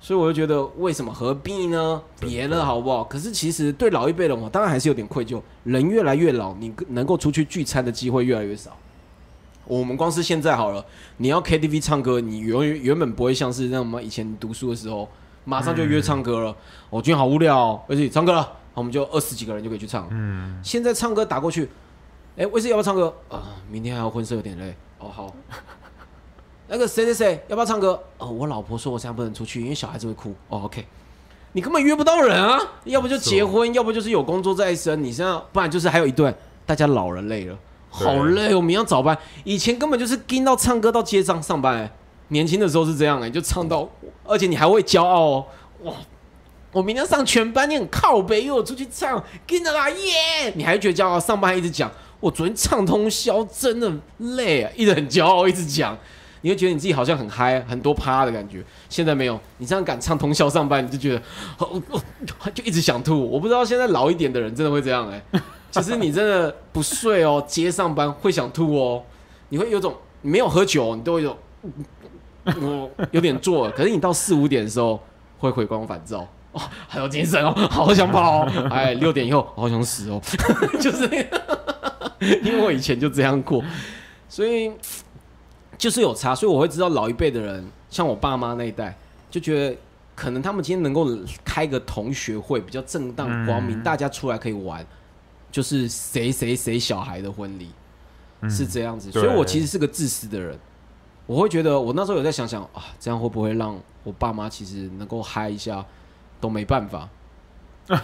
[0.00, 2.02] 所以我就觉得，为什么何必呢？
[2.20, 3.02] 别了，好不好？
[3.04, 5.40] 可是其实对老一辈的我，当然还是有点愧疚。
[5.62, 8.76] 人越来越老，你能够出去聚餐的机会越来越少。
[9.66, 10.84] 我们光是现在好了，
[11.16, 15.08] 你要 KTV 唱歌，你原原本不会像是那么以前读书的时候，
[15.44, 16.56] 马上就约唱歌了。
[16.90, 20.08] 我、今天好无聊、哦，而且唱歌了，我们就二十几个人就可以去唱。
[20.10, 21.70] 嗯，现在唱歌打过去，
[22.36, 23.14] 哎、威斯要不要唱歌？
[23.28, 24.74] 啊、明天还要婚摄，有点累。
[24.98, 25.34] 哦，好。
[26.66, 28.02] 那个谁谁谁要不要唱歌？
[28.18, 30.34] 哦，我老婆说我现在不能出去，因为小孩子会哭。
[30.48, 30.86] 哦，OK。
[31.52, 35.04] 你根本约不到人啊，要不就结婚，要不就是有工作在身。
[35.04, 36.34] 你现在不然就是还有一段，
[36.66, 37.56] 大家老了累了，
[37.90, 39.16] 好累哦，明天要早班。
[39.44, 41.92] 以前根本就是跟到唱歌到街上上班、哎，
[42.28, 43.88] 年轻的时候是这样哎、就唱到，
[44.24, 45.46] 而且你还会骄傲哦，
[45.82, 45.92] 哇！
[46.72, 50.52] 我明天上全班，你很靠北，约我出去唱，跟着啦耶！
[50.56, 51.20] 你还觉得骄傲？
[51.20, 55.96] 上班还一直讲，我昨天唱通宵真的累啊，一直很骄傲，一直讲，
[56.40, 58.64] 你会觉得你自己好像很嗨，很多趴的感觉。
[58.88, 61.22] 现在没有，你这样敢唱通宵上班，你就觉得，
[61.64, 63.24] 哦哦就一直想吐。
[63.30, 69.00] 我不知道现在老一点的人真的会这样哎、其实你真的不睡哦，接上班会想吐哦，
[69.50, 71.38] 你会有种没有喝酒，你都会有，
[72.60, 75.00] 我 有点做了，可是你到四五点的时候
[75.38, 76.26] 会回光返照。
[76.52, 78.52] 哦，很有精神哦，好想跑哦！
[78.70, 80.22] 哎，六点以后好想死哦，
[80.80, 83.60] 就是那个，因为我以前就这样过，
[84.28, 84.70] 所以
[85.76, 88.96] 就是有差，所以我会知道老一辈的人，像我爸妈那一代，
[89.28, 89.76] 就觉得
[90.14, 91.08] 可能他们今天能够
[91.44, 93.82] 开个同学会，比较正当光明，嗯。
[93.82, 94.86] 大家出来可以玩，
[95.50, 97.70] 就是谁谁谁小孩的婚礼、
[98.42, 98.48] 嗯。
[98.48, 100.56] 是这样子，所以我其实是个自私的人，
[101.26, 105.84] 我会觉得我那时候有在想想啊，这样会不会让我爸妈其实能够嗨一下，
[106.40, 107.08] 都没办法。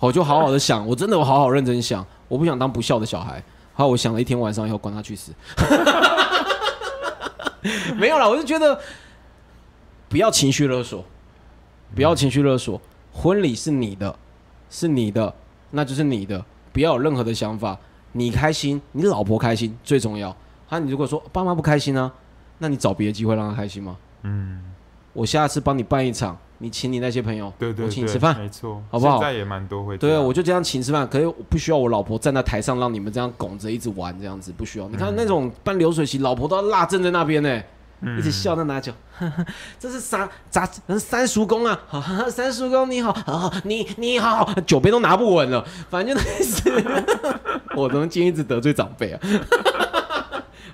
[0.00, 3.42] 我就好好的想，我真的我好好认真想，我不想当不孝的小孩。
[3.72, 5.32] 好，我想了一天晚上以后，管他去死。
[7.96, 8.78] 没有啦，我就觉得
[10.08, 11.04] 不要情绪勒索，
[11.94, 12.80] 不要情绪勒索。
[13.12, 14.14] 婚礼是你的，
[14.68, 15.34] 是你的，
[15.70, 17.78] 那就是你的，不要有任何的想法。
[18.12, 20.36] 你开心，你老婆开心最重要。
[20.68, 22.12] 啊，你如果说爸妈不开心呢、
[22.58, 23.96] 那你找别的机会让他开心吗？
[24.22, 24.60] 嗯，
[25.12, 34.88] 我下次帮你办一场，你请你那些朋友，对对对，我请你吃饭，没错，好不好现在也蛮多会对，样，我就这样请吃饭，可是我不需要我老婆站在台上让你们这样拱着一直玩这样子，不需要。
[34.88, 37.62] 你看那种办流水席，老婆都要辣正在那边呢，
[38.00, 38.92] 嗯一直笑在拿酒，
[39.78, 40.66] 这是啥咋
[40.98, 41.78] 三叔公啊？
[42.30, 46.62] 三叔公你好，啊 你你好，酒杯都拿不稳了，反正就类似，
[47.76, 49.20] 我怎么今天一直得罪长辈啊？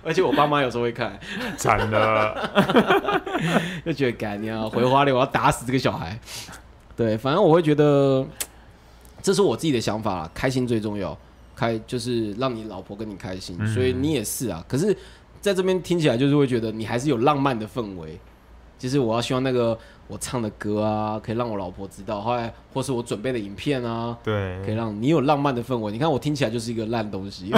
[0.03, 1.18] 而且我爸妈有时候会看，
[1.59, 3.20] 惨了，
[3.84, 6.18] 就觉得干你要回花莲，我要打死这个小孩。
[6.96, 8.26] 对，反正我会觉得
[9.22, 11.16] 这是我自己的想法啦，开心最重要，
[11.57, 14.64] 开就是让你老婆跟你开心，嗯所以你也是啊。
[14.68, 14.96] 可是
[15.40, 18.18] 在这边听起来就是会觉得你还是有浪漫的氛围，
[18.78, 19.78] 就是我要希望那个
[20.11, 25.93] 我唱的歌啊，可以让我老婆知道，后来或是我准备的影片啊，对，可以让你有浪漫的氛围。
[25.93, 27.53] 你看我听起来就是一个烂东西，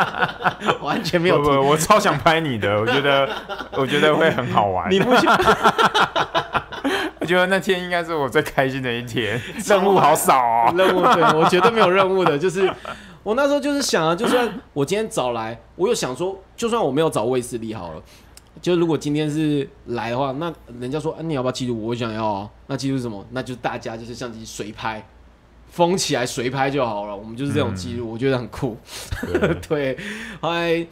[0.82, 3.28] 完全没有不不，我超想拍你的，我觉得
[3.78, 4.90] 我觉得会很好玩。
[4.90, 5.34] 你不想
[7.20, 10.74] 我觉得那天应该是我最开心的一天，任务好少哦。
[10.76, 12.70] 任务对我绝对没有任务的，就是
[13.22, 18.02] 我那时候就是想啊，就算我今天找来，我又想说，就算我没有找卫斯理好了，
[18.60, 21.86] 就如果今天是来的话，那人家说，啊、你要不要记录？
[21.86, 22.50] 我想要啊。
[22.66, 23.24] 那记录什么？
[23.30, 25.04] 那就是大家就是相机随拍，
[25.70, 27.16] 封起来随拍就好了。
[27.16, 28.76] 我们就是这种记录，我觉得很酷。
[29.22, 29.98] 对 对，
[30.40, 30.86] 后来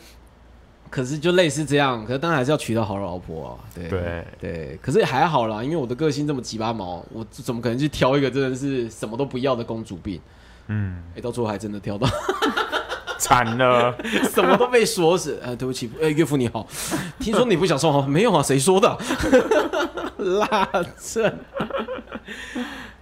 [0.90, 3.52] 可是就类似这样，可是当然还是要娶到好老婆啊。
[3.74, 10.20] 对对对，可是还好啦，因为我的个性这么鸡巴毛，我怎么可能去挑一个真的是什么都不要的公主病？
[10.70, 12.06] 嗯，哎、到最后还真的挑到。
[13.18, 13.94] 惨了，
[14.32, 15.38] 什么都被说死。
[15.42, 16.66] 呃，对不起，呃，岳父你好，
[17.18, 18.98] 听说你不想送好，没有啊，谁说的？
[20.38, 20.66] 辣
[20.98, 21.38] 症。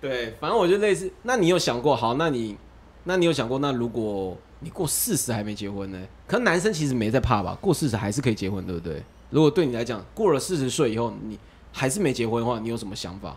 [0.00, 1.10] 对，反正我就类似。
[1.22, 2.56] 那你有想过，好，那你，
[3.04, 5.98] 那你有想过，那如果你过四十还没结婚呢？
[6.26, 9.02] 可男生其实没在怕吧，过四十还是可以结婚，对不对？
[9.30, 11.38] 如果对你来讲，过了四十岁以后，你
[11.72, 13.36] 还是没结婚的话，你有什么想法？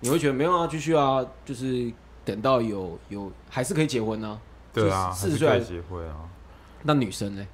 [0.00, 1.92] 你会觉得没有啊，继续啊，就是
[2.24, 4.38] 等到有有还是可以结婚呢、
[4.72, 6.28] 对啊，四十岁还还是可以结婚啊。
[6.82, 7.46] 那女生呢？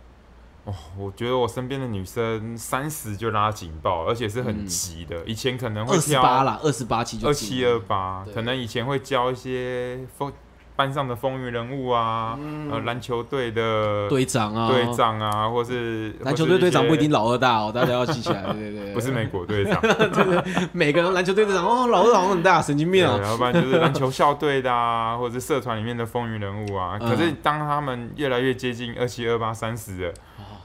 [0.64, 5.24] 哦，我觉得我身边的女生三十就拉警报，而且是很嗯急的。
[5.24, 10.30] 以前可能会二十八啦，二十八期就二七二八，可能以前会教一些风
[10.78, 12.70] 班上的风云人物啊，嗯。
[12.70, 19.82] 呃，篮球队的队长啊，队长啊，或是篮球队队长不一定老，二大哦，大家要记起来，对对对， 不是美国队长，
[20.72, 26.96] 每个人篮球队队长哦，老二好像很大，神经，病啊，要不然就是篮球校队的啊，或者是社团里面的风云人物啊。
[27.00, 27.10] 嗯。
[27.10, 30.12] 可是当他们越来越接近二七二八三十了，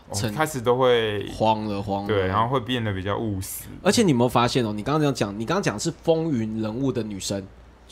[0.09, 3.63] 哦开始都会慌了慌了，对，然后会变得比较务实。
[3.81, 4.71] 而且你有没有发现哦？
[4.71, 7.43] 你刚刚这样讲，你刚刚讲是风云人物的女生，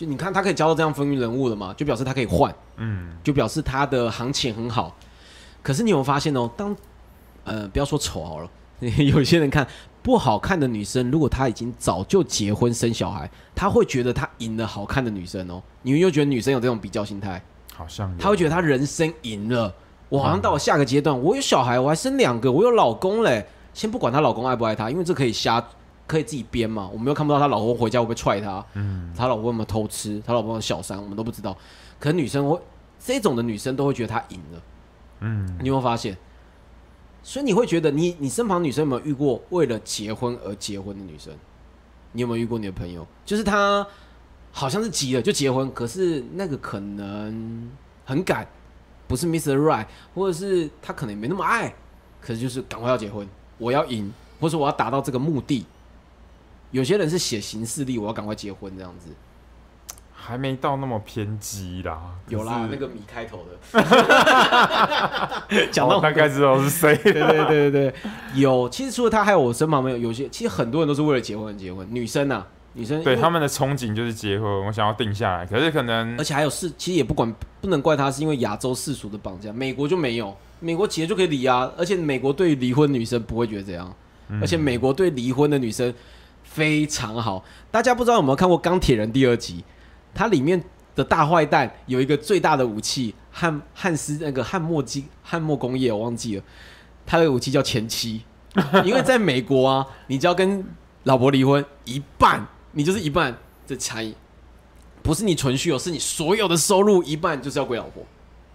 [0.02, 4.98] 就你看他可以交到这样风云人物了嘛，就表示他可以换，嗯，就表示他的行情很好。
[5.62, 6.50] 可是你有没有发现哦？
[6.58, 6.76] 当
[7.44, 8.50] 呃不要说丑好了，
[8.98, 9.68] 有些人看
[10.02, 15.62] 不好看的女生，如果她已经早就结婚生小孩，她会觉得她赢了好看的女生哦。
[15.84, 17.40] 你们又觉得女生有这种比较心态？
[17.76, 19.72] 好像有他会觉得他人生赢了，
[20.10, 23.46] 我好像到了下个阶段，我有小孩，我还生两个，我有老公嘞。
[23.74, 25.64] 先不管她老公爱不爱她，因为这可以瞎，
[26.12, 26.90] 可以自己编嘛。
[26.92, 31.58] 我们又看不到他老公回家会不会踹他，嗯，他老公有没有偷吃，他老公有小三，我们都不知道。
[32.00, 32.60] 可是女生会
[33.00, 34.62] 这种的女生都会觉得她赢了，
[35.22, 36.18] 嗯，你有没有发现？
[37.24, 41.32] 所以你会觉得你你身旁女生有没有遇过为了结婚而结婚的女生？
[42.12, 43.06] 你有没有遇过你的朋友？
[43.26, 43.86] 就是她
[44.52, 47.70] 好像是急了就结婚，可是那个可能
[48.04, 48.46] 很赶，
[49.08, 49.56] 不是 Mr.
[49.56, 51.74] Right，或者是他可能没那么爱，
[52.20, 55.66] 可是就是赶快要结婚，我要赢，或者我要达到这个目的。
[56.72, 59.10] 有些人是写行事历，我要赶快结婚这样子。
[60.24, 62.00] 还没到那么偏激啦。
[62.28, 63.82] 有啦，那个米开头的，
[65.72, 66.96] 讲到哦大概知道是谁。
[67.04, 67.94] 对对对对对，
[68.36, 68.70] 有。
[68.70, 71.88] 其实除了他，还有我身旁朋友，有些其实很多人都是为了结婚而结婚。
[71.90, 81.72] 女生呐、女生对他们的憧憬就是结婚，我想要定下来，可是可能而且还有世，其实也不管不能怪他，是因为亚洲世俗的绑架，美国就没有，美国结就可以离啊。
[81.76, 83.92] 而且美国对于离婚女生不会觉得这样，
[84.30, 85.92] 嗯而且美国对离婚的女生
[86.54, 87.44] 非常好。
[87.70, 89.64] 大家不知道有没有看过《钢铁人》第二集？
[90.14, 90.62] 它里面
[90.94, 96.44] 的大坏蛋有一个最大的武器，汉汉斯那个汉墨基汉墨工业我忘记了，
[97.06, 98.24] 他的武器叫前妻，
[98.84, 100.66] 因为在美国啊，你只要跟
[101.04, 104.14] 老婆离婚一半，你就是一半的差异，
[105.02, 108.04] 不是你存续哦，是你所有的收入一半就是要归老婆。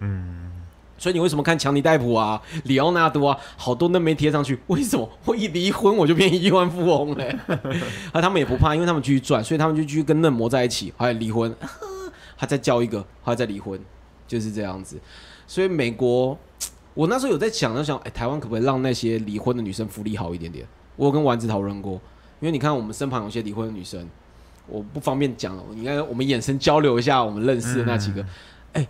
[0.01, 0.56] 嗯，
[0.97, 4.57] 所以你为什么看强尼戴普啊、里奥纳多啊，好多都没贴上去？
[4.67, 5.09] 为什么？
[5.25, 7.37] 我一离婚我就变亿万富翁嘞？
[8.11, 11.53] 啊，他们也不怕，因为他们继续赚，所以他们就继续跟嫩模在一起，还有离婚，
[12.35, 13.79] 还再交一个，还再离婚，
[14.27, 14.99] 就是这样子。
[15.45, 16.37] 所以美国，
[16.93, 20.65] 我那时候有在想，就想，哎、台湾可不可以让那些离婚的女生福利好一点点？
[20.95, 21.93] 我有跟丸子讨论过，
[22.39, 24.09] 因为你看我们身旁有些离婚的女生，
[24.67, 28.25] 我不方便讲了，你看我们眼神交流一下，我们认识的那几个，
[28.73, 28.87] 哎、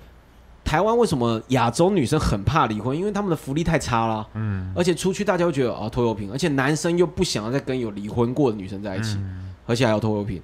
[0.68, 2.96] 台湾为什么亚洲女生很怕离婚？
[2.96, 9.54] 因为他们的福利太差啦，嗯，而且出去大家会觉得啊拖油瓶，而且男生又不想要再跟有离婚过的女生在一起，嗯。
[9.66, 10.42] 而且还要拖油瓶，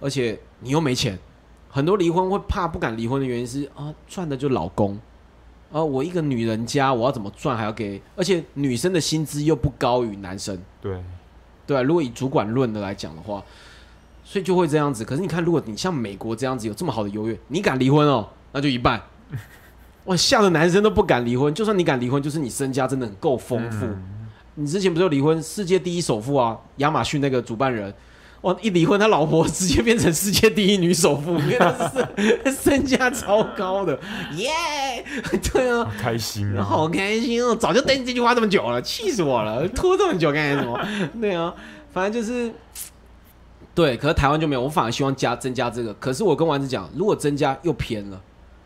[0.00, 1.18] 而且你又没钱，
[1.68, 4.98] 很多离婚会怕不敢离婚的原因是啊赚的就老公，
[5.70, 10.98] 啊我一个女人家我要怎么赚还要给，而且女生的薪资又不高于男生，对，
[11.66, 13.42] 对啊，如果以主管论的来讲的话，
[14.24, 15.04] 所以就会这样子。
[15.04, 19.02] 可是你看，如果你像美国这样子有这么好的优越，你敢离婚哦，那就一半。
[20.06, 21.52] 哇，吓得男生都不敢离婚。
[21.54, 23.86] 就算你敢离婚，就是你身家真的很够丰富。
[23.86, 24.12] 嗯
[24.58, 27.92] 你之前不是有离婚，世界第一首富啊，亚马逊那个主办人，
[28.40, 33.92] 哇，一离婚，他老婆直接变成世界第一女首富，因为他是 身家超高的，
[34.36, 34.50] 耶、
[35.52, 37.54] 对啊，好开心啊，好开心哦！
[37.54, 39.68] 早就等你这句话这么久了，气死我了！
[39.68, 40.80] 拖这么久干什么？
[41.20, 41.52] 对啊，
[41.92, 42.50] 反正就是
[43.74, 43.94] 对。
[43.98, 45.92] 可是台湾就没有，我反而希望加增加这个。
[45.94, 48.18] 可是我跟丸子讲，如果增加又偏了，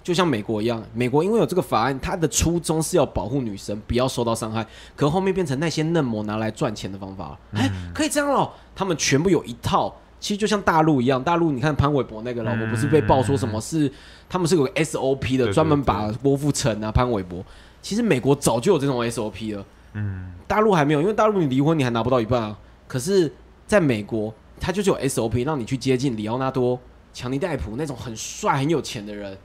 [0.02, 7.38] 就像美国一样，美国因为有这个法案，它的初衷是要保护女生不要受到伤害，可后面变成那些嫩模拿来赚钱的方法了。
[7.52, 9.94] 哎、可以这样哦，他们全部有一套。
[10.18, 13.90] 其实就像大陆一样，大陆你看潘玮柏那个老婆不是被爆说什么是
[14.28, 17.42] 他们是有个 SOP 的，对专门把郭富城啊、潘玮柏，
[17.80, 19.64] 其实美国早就有这种 SOP 了。
[19.94, 22.58] 嗯，大陆还没有，因为大陆你离婚你还拿不到一半啊。
[22.86, 23.32] 可是
[23.66, 24.30] 在美国，
[24.60, 26.78] 他就是有 SOP 让你去接近里奥纳多、
[27.14, 29.38] 强尼戴普那种很帅、很有钱的人，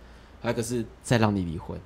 [0.46, 1.78] 还可是再让你离婚，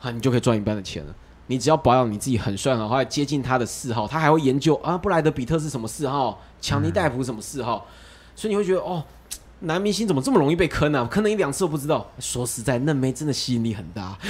[0.00, 1.14] 啊，你就可以赚一半的钱了。
[1.48, 7.86] 你只要保养你自己很帅很好，接近他的嗜好，他还会研究啊，布莱德比特是什么嗜好，强尼戴普什么嗜好，
[8.34, 9.04] 所以你会觉得哦，
[9.60, 11.06] 男明星怎么这么容易被坑啊？
[11.10, 12.10] 坑了一两次都不知道。
[12.20, 14.16] 说实在，嫩妹真的吸引力很大。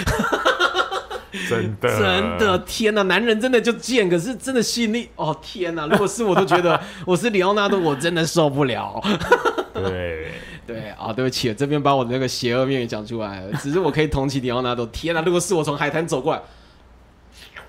[1.48, 5.86] 真的 真的，天哪，男人真的就贱，可是真的吸引力，哦天哪！
[5.86, 9.00] 如果是我都觉得 我是里奥纳多，我真的受不了。
[9.80, 10.32] 对，
[10.66, 13.52] 对啊，对不起，这边把我的那个邪恶面也讲出来了。
[13.58, 14.84] 只是我可以同情里奥纳多。
[14.86, 16.42] 天哪，如果是我从海滩走过来，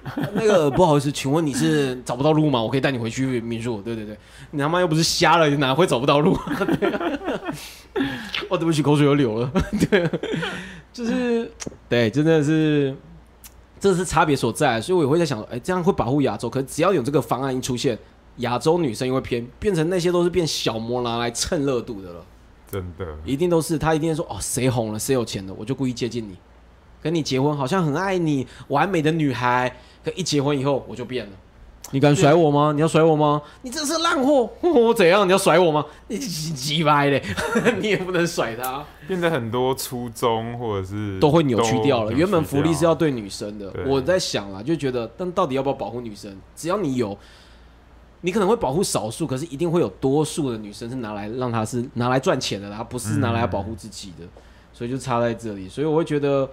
[0.34, 2.62] 那个不好意思，请问你是找不到路吗？
[2.62, 3.82] 我可以带你回去民宿。
[3.82, 4.18] 对对对，
[4.52, 6.38] 你他妈又不是瞎了，你哪会找不到路？
[6.80, 6.92] 对
[8.50, 9.52] 哦，对不起，口水又流了。
[9.90, 10.10] 对，
[10.92, 11.52] 就是
[11.88, 12.96] 对，真的是。
[13.80, 16.50] 这是差别所在，所以我也会在想，哎，这样会保护亚洲。
[16.50, 18.00] 可是只要有这个方案一出现，
[18.38, 22.26] 亚洲女生因为偏变成那些都是变小魔拿来蹭热度的了。
[22.72, 26.36] 真的，一定都是他一定说哦，谁红了，谁有钱了，我就故意接近你，
[27.02, 29.76] 跟你结婚，好像很爱你，完美的女孩。
[30.04, 31.32] 可一结婚以后，我就变了。
[31.92, 32.72] 你敢甩我吗？
[32.74, 33.40] 你要甩我吗？
[33.62, 34.50] 你这是烂货！
[34.62, 35.28] 我 怎样？
[35.28, 35.86] 你要甩我吗？
[36.08, 37.24] 你鸡掰嘞！
[37.80, 42.12] 你也不能甩他，变得很多初衷或者是都会扭曲掉了。
[42.12, 46.36] 原本福利是要对女生的，我在想啦，就觉得，但到底要不要保护女生？
[46.56, 47.16] 只要你有，
[48.26, 54.26] 你可能会保护少数，可是一定会有多数的女生是拿来让她是拿来赚钱的啦，她不是拿来保护自己的，
[54.72, 55.68] 所以就差在这里。
[55.68, 56.50] 所以我会觉得，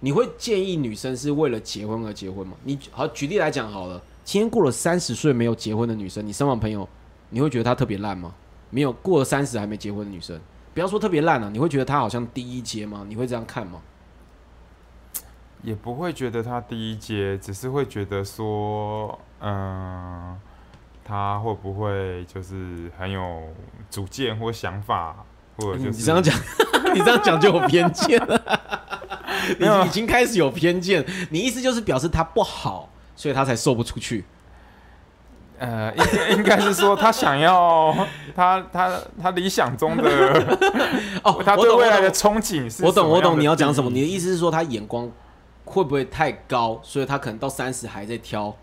[0.00, 2.54] 你会建议女生是为了结婚而结婚吗？
[2.64, 6.86] 你好，举例来讲好了，今天过了三十岁没有结婚的女生，你身旁朋友，
[7.30, 8.34] 你会觉得她特别烂吗？
[8.68, 10.38] 没有过了三十还没结婚的女生，
[10.74, 13.06] 不要说特别烂了、你会觉得她好像第一阶吗？
[13.08, 13.80] 你会这样看吗？
[15.62, 20.38] 也不会觉得她第一阶，只是会觉得说，嗯、
[21.04, 23.42] 他会不会就是很有
[23.90, 25.16] 主见或想法，
[25.56, 26.34] 或者就是、嗯你这样讲，
[26.94, 28.40] 你这样讲就有偏见了。
[29.58, 34.24] 你已经开始有偏见，你意思就是表示他不好，所以他才售不出去。
[35.58, 37.94] 呃，应该应该是说他想要
[38.34, 40.02] 他他他理想中的
[41.22, 43.90] 哦，他对未来的憧憬是我懂，我懂你要讲什么。
[43.90, 45.10] 你的意思是说他眼光
[45.64, 48.54] 会不会太高，所以他可能到三十还在挑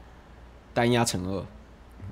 [0.80, 1.46] 单压乘二。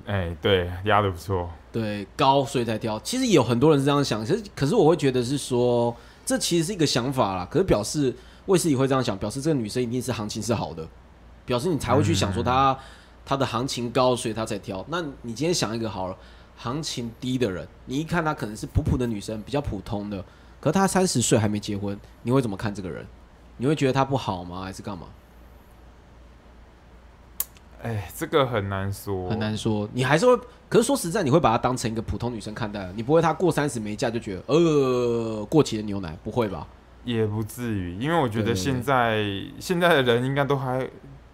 [0.04, 2.98] 哎，对，压的不错，对，高所以才挑。
[3.00, 5.94] 其实有很多人是这样想，其实可是我会觉得是说，
[6.24, 7.46] 这其实是一个想法啦。
[7.50, 8.14] 可是表示
[8.46, 10.86] 卫斯理会这样想，表示这个女生一定是行情是好的，
[11.44, 12.78] 表示你才会去想说她、
[13.24, 14.84] 她的行情高，所以她才挑。
[14.88, 16.16] 那你今天想一个好了，
[16.56, 20.22] 行情低的人，你一看她可能是普普的女生，比较普通的，
[20.60, 23.04] 可是她三十岁还没结婚，你会怎么看这个人？
[23.58, 24.62] 你会觉得她不好吗？
[24.62, 25.06] 还是干嘛？
[27.82, 30.42] 哎，这个很难说，很难说，你还是会。
[30.68, 36.66] 可是说实在，你会把她当成一个普通女生看待，你不会她过三十没嫁就觉得呃过期的牛奶，不会吧？
[37.04, 39.24] 也不至于，因为我觉得现在
[39.58, 40.86] 现在的人应该都还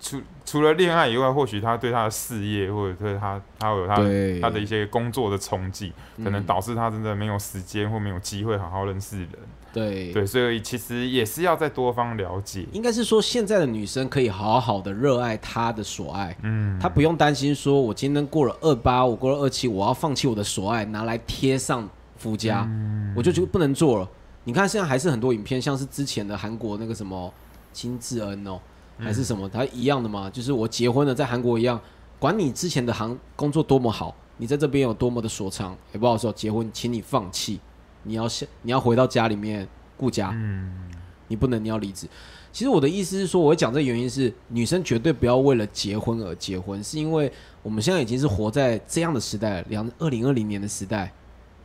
[0.05, 4.39] 除除了恋爱以外，或许他对他的事业或者对他他有他对。
[4.39, 5.91] 他的一些工作的冲击，
[6.23, 9.29] 可能嗯导致他真的没有时间或没有机会好好认识人。
[9.73, 10.13] 对。
[10.13, 12.67] 对，所以其实也是要在多方了解。
[12.73, 21.89] 应该是说现在的女生可以好好的热爱她的所爱，嗯，她不用担心说我今天过了二八，我过了二七，我要放弃我的所爱，拿来贴上
[22.19, 23.15] 夫家，嗯。
[23.17, 24.07] 我就觉得不能做了。
[24.45, 27.33] 你看现在还是很多影片，像是之前的韩国那个什么
[27.73, 28.61] 金智恩哦，
[28.99, 31.81] 还是什么，他一样的嘛，就是我结婚了，在韩国一样，
[32.19, 37.61] 管你之前的行工作多么好，你在这边有多么的所长，也不好说结婚，请你放弃，
[38.05, 39.67] 你要先你要回到家里面
[39.97, 40.91] 顾家，嗯，
[41.29, 42.07] 你不能你要离职。
[42.53, 47.31] 其实我的意思是说，我会讲这个原因是，女生绝对不要为了结婚而结婚，是因为
[47.65, 51.13] 我们现在已经是活在这样的时代了，两二零二零年的时代，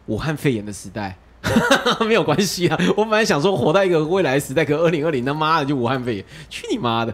[0.08, 1.16] 武汉肺炎的时代，
[2.06, 2.78] 没有关系啊。
[2.98, 7.14] 我本来想说活在一个未来时代，可二零二零他妈的就武汉肺炎，去你妈的！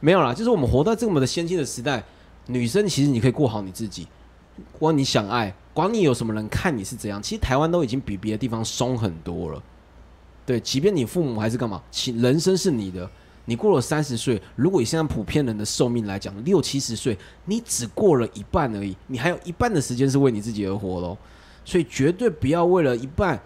[0.00, 2.02] 没有啦，就是我们活在这么的先进的时代，
[2.46, 4.06] 女生其实你可以过好你自己，
[4.78, 9.62] 光你想爱，管你有什么人看你是怎样，其实台湾都已经比别的地方松很多了。
[10.44, 13.08] 对，即便你父母还是干嘛，其人生是你的。
[13.44, 21.18] 你过了三十岁，如果以现在普遍人的寿命来讲，六七十岁，你只过了一半而已，你还有一半的时间是为你自己而活喽。
[21.64, 23.40] 所以绝对不要为了一半，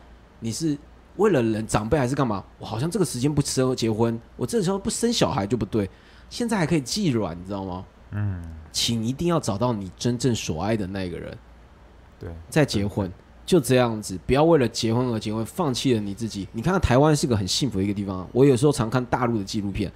[0.47, 0.79] 你是
[1.17, 2.45] 为了人长辈还是干嘛？
[2.61, 5.91] 我好像这个时间不适合结婚，我这时候不生小孩就不对。
[6.31, 7.85] 现在还可以寄卵，你知道吗？
[8.13, 8.41] 嗯，
[8.71, 11.37] 请一定要找到你真正所爱的那个人，
[12.21, 13.11] 对，再结婚。
[13.45, 16.47] 就这样子，不要为了结婚而结婚，放弃了你自己。
[16.53, 18.27] 你看看台湾是个很幸福的一个地方啊。
[18.31, 19.91] 我有时候常看大陆的纪录片，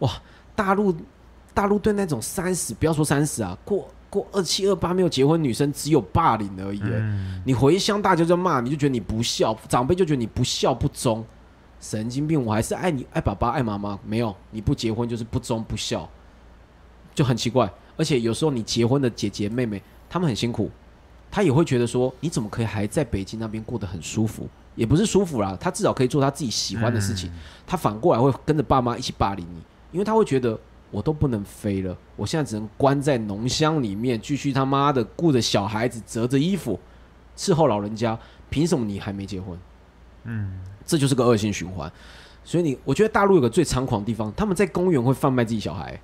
[0.00, 0.12] 哇，
[0.54, 0.94] 大陆
[1.54, 6.82] 大陆对那种三十，不要说三十啊，过过二七二八没有结婚女生只有霸凌而已、
[7.44, 11.24] 你回乡大家就骂，你就觉得你不孝，长辈就觉得你不孝不忠，
[11.80, 12.42] 神经病！
[12.42, 16.08] 我还是爱你爱爸爸爱妈妈，没有你不结婚就是不忠不孝，
[17.14, 17.70] 就很奇怪。
[17.96, 20.70] 而且有时候你结婚的姐姐妹妹，她们很辛苦，
[21.30, 24.48] 她也会觉得说，你怎么可以还在北京那边过得很舒服？
[24.74, 27.32] 也不是舒服啦，她至少可以做她自己喜欢的事情。
[27.66, 30.58] 她反过来会跟着爸妈一起霸凌你，因为她会觉得
[30.90, 36.78] 我都不能飞了，我现在只能关在农乡里面，继续他妈的顾着小孩子，折着衣服
[37.36, 38.18] 伺候老人家。
[38.48, 39.58] 凭什么你还没结婚？
[40.24, 41.90] 嗯，这就是个恶性循环。
[42.44, 46.00] 所以你，我觉得大陆有个最猖狂的地方，他们在公园会贩卖自己小孩，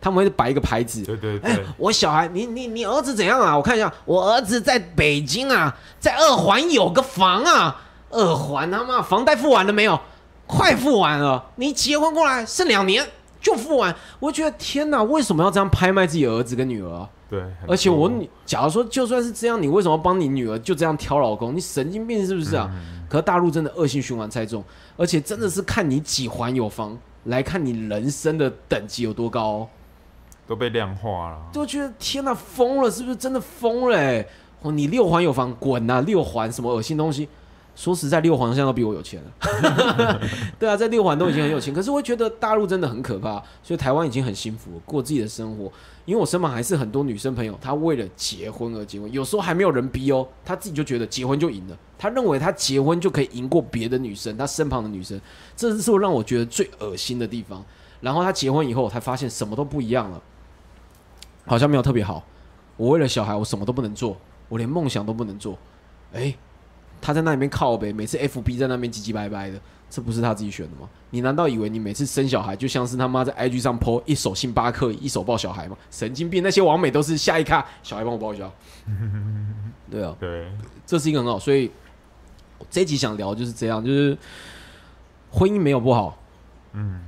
[0.00, 3.54] 他们会摆一个牌子，对对哎对，，我小孩，你你你儿子怎样啊？
[3.54, 10.00] 我看一下，我儿子在北京啊，在二环有个房啊，二环他妈房贷付完了没有？
[10.46, 13.06] 快付完了，你结婚过来剩两年
[13.42, 13.94] 就付完。
[14.20, 17.10] 我觉得天哪，为什么要这样拍卖自己儿子跟女儿啊？
[17.28, 21.54] 对，而且我多女，假如说就算是这样，你为什么帮你女儿就这样挑老公？
[21.54, 22.70] 你神经病是不是啊？
[22.72, 24.64] 嗯可是大陆真的恶性循环太重，
[24.96, 29.68] 而且真的是看你几环有房来看你人生的等级有多高、哦。
[30.46, 34.26] 都被量化了，就觉得天哪，疯了，是不是真的疯了、欸？
[34.62, 37.28] 哦，你六环有房，滚呐、六环什么恶心东西？
[37.74, 40.20] 说实在，六环现在都比我有钱了。
[40.58, 45.72] 对啊，在六环都已经很有钱，可是我会觉得大陆真的很可怕，所以台湾已经很幸福，过自己的生活。
[46.04, 55.20] 因为我身旁还是很多女生朋友，她为了结婚而结婚，有时候还没有人逼哦，她自己就觉得结婚就赢了，她认为她结婚就可以赢过别的女生，她身旁的女生，
[55.56, 57.64] 这是让我觉得最恶心的地方。
[58.00, 60.20] 然后她结婚以后，才发现什么都不一样了，
[61.46, 62.24] 好像没有特别好。
[62.76, 64.16] 我为了小孩，我什么都不能做，
[64.48, 65.56] 我连梦想都不能做。
[66.14, 66.36] 诶，
[67.02, 70.88] 他在那里面靠呗，每次 FB 在那边唧唧歪歪的，这不是他自己选的吗？
[71.10, 75.76] 你难道以为你每次生小孩就像是他妈在 IG 上 po 一手星巴克，一手抱小孩吗？
[75.90, 76.42] 神经病！
[76.42, 78.50] 那些网美都是下一卡小孩帮我抱一下。
[79.90, 80.46] 对啊，对，
[80.86, 81.70] 这是一个很好，所以
[82.70, 84.16] 这一集想聊就是这样，就是
[85.30, 86.16] 婚姻没有不好，
[86.72, 87.02] 嗯，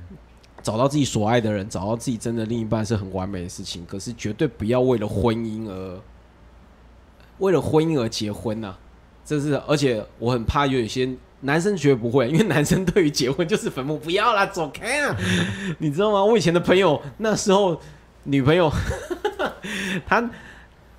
[0.61, 6.01] 找到自己所爱的人，找到自己真的另一半是很完美的事情，可是绝对不要为了婚姻而
[7.39, 8.75] 为了婚姻而结婚呐、
[9.25, 11.09] 这是而且我很怕有一些
[11.41, 15.15] 男生绝不会， 因为男生对于结婚就是坟墓，不要啦，走开啊！
[15.79, 16.23] 你知道吗？
[16.23, 17.81] 我以前的朋友那时候
[18.23, 18.71] 女朋友，
[20.07, 20.29] 他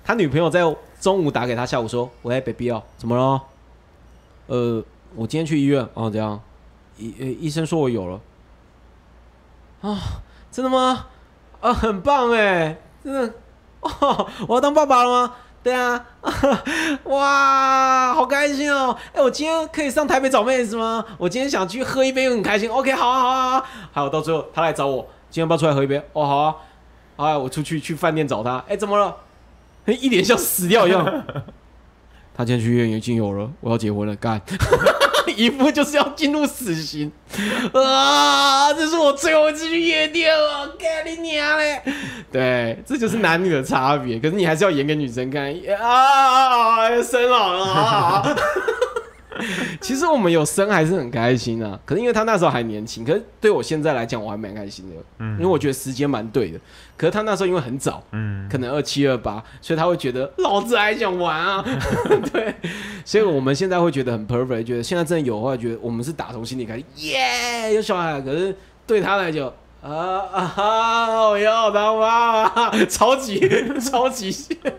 [0.03, 0.61] 他女朋友在
[0.99, 3.41] 中午打给他，下午说：“喂，baby 哦，怎么了？
[4.47, 4.83] 呃，
[5.15, 6.41] 我今天去医院哦，这样，
[6.97, 8.19] 医医生说我有了。”
[9.81, 9.97] 啊，
[10.51, 11.07] 真的吗？
[11.61, 13.33] 啊，很棒哎，真的
[13.81, 15.35] 哦，我要当爸爸了吗？
[15.67, 16.01] 对啊，
[17.03, 18.95] 哇，好开心哦！
[19.13, 21.03] 哎，我今天可以上台北找妹子吗？
[21.17, 22.69] 我今天想去喝一杯，很开心。
[22.69, 23.65] OK，好啊，好啊，好啊。
[23.91, 26.01] 还有到最后他来找我，今天要不要出来喝一杯？
[26.13, 26.55] 哦，好啊，
[27.17, 28.63] 好啊，我出去去饭店找他。
[28.69, 29.13] 哎，怎么了？
[29.87, 31.03] 一脸像死掉一样。
[32.33, 34.41] 他今天去医院已经有了，我要结婚了，干。
[35.37, 37.11] 一副就是要进入死刑
[37.73, 38.73] 啊！
[38.73, 41.79] 这是我最后一次去夜店了，干你娘嘞！
[42.31, 44.17] 对，这就是男女的差别。
[44.19, 46.89] 可是你还是要演给女生看啊！
[47.03, 48.35] 生老了啊！
[49.81, 51.79] 其实我们有生还是很开心啊。
[51.85, 56.59] 可是因为他那时候还年轻，可是对我现在来讲，我还蛮开心的，嗯因为我觉得时间蛮对的。
[56.95, 61.63] 可是他那时候因为很早，嗯，可能二七二八，所以他会觉得老子还想玩啊，
[62.33, 62.53] 对，
[63.05, 68.55] 所以我们现在会觉得很 perfect，觉得现在真的有的话，觉得我们是打从心里开始，耶，有小孩，可是
[68.85, 69.51] 对他来讲。
[69.87, 71.29] 啊啊！
[71.29, 73.39] 我要当妈妈，超级
[73.79, 74.29] 超级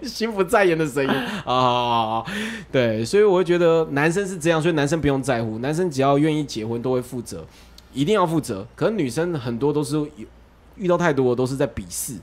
[0.03, 1.11] 心不在焉的声音
[1.45, 2.23] 啊！
[2.71, 7.47] 对，所以我会觉得男生是这样，所以男生不用在乎，男生只要愿意结婚都会负责，
[7.95, 8.67] 一定要负责。
[8.77, 9.99] 可是女生很多都是
[10.77, 12.15] 遇到太多都是在鄙视，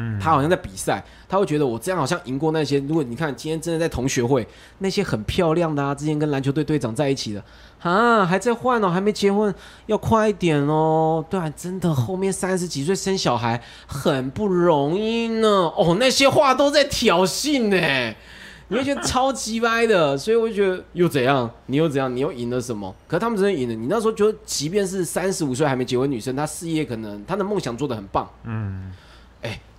[0.00, 2.78] 嗯，他好像在比赛，他会觉得我这样好像赢过那些。
[2.80, 4.46] 如果你看今天真的在同学会，
[4.78, 7.44] 那些很漂亮的啊，之前跟篮球队队长在一起的
[7.80, 9.54] 啊，还在换哦，还没结婚，
[9.86, 11.24] 要快一点哦。
[11.28, 15.48] 对啊，真的后面三十几岁生小孩很不容易呢。
[15.48, 18.14] 哦，那些话都在挑衅呢。
[18.72, 21.50] 你会觉得超级歪的，所以我就觉得又怎样？
[21.66, 22.14] 你又怎样？
[22.14, 22.94] 你又赢了什么？
[23.08, 23.74] 可是他们真的赢了。
[23.74, 29.09] 你那时候觉得，即便是三十五岁还没结婚女生，她事业可能她的梦想做得很棒，嗯，哎，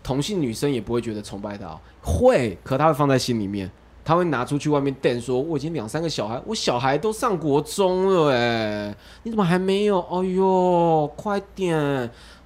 [0.04, 3.70] 同性女生也不会觉得崇拜他哦，会，可他会放在心里面。
[4.04, 10.00] 他会拿出去外面瞪说：“我已经两三个小孩，我小孩都上国中了，哎，你怎么还没有？
[10.00, 11.78] 哎呦，快点！”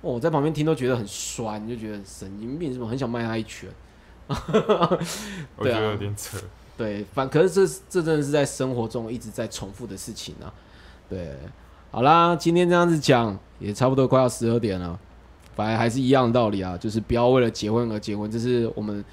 [0.04, 3.70] 哦，我在旁边听都觉得很酸，就觉得神经病，是不是很想卖他一拳？
[4.28, 6.38] 我觉对啊得有点扯。
[6.78, 10.52] 对，反可是这这真的是在生活中一直在重复的事情啊。
[11.10, 11.38] 对，
[11.90, 15.00] 好啦，今天这样子讲也差不多快要十二点了，
[15.56, 19.04] 反正还是一样的道理啊，就是不要为了结婚而结婚，这是我们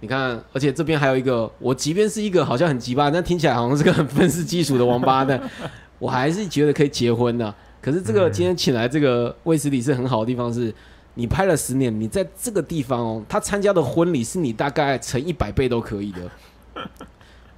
[0.00, 5.40] 你看，而且这边还有一个，我即便是一个好像很奇葩，但听起来好像是个很愤世嫉俗的王八蛋，
[5.98, 10.74] 我还是觉得可以结婚的、可是这个嗯今天请来这个卫斯理是很好的地方是。
[11.14, 16.20] 你拍了十年，你在这个地方哦，他参加的婚礼是你大概乘一百倍都可以的。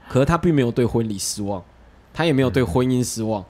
[0.08, 1.62] 可是他并没有对婚礼失望，
[2.14, 3.44] 他也没有对婚姻失望，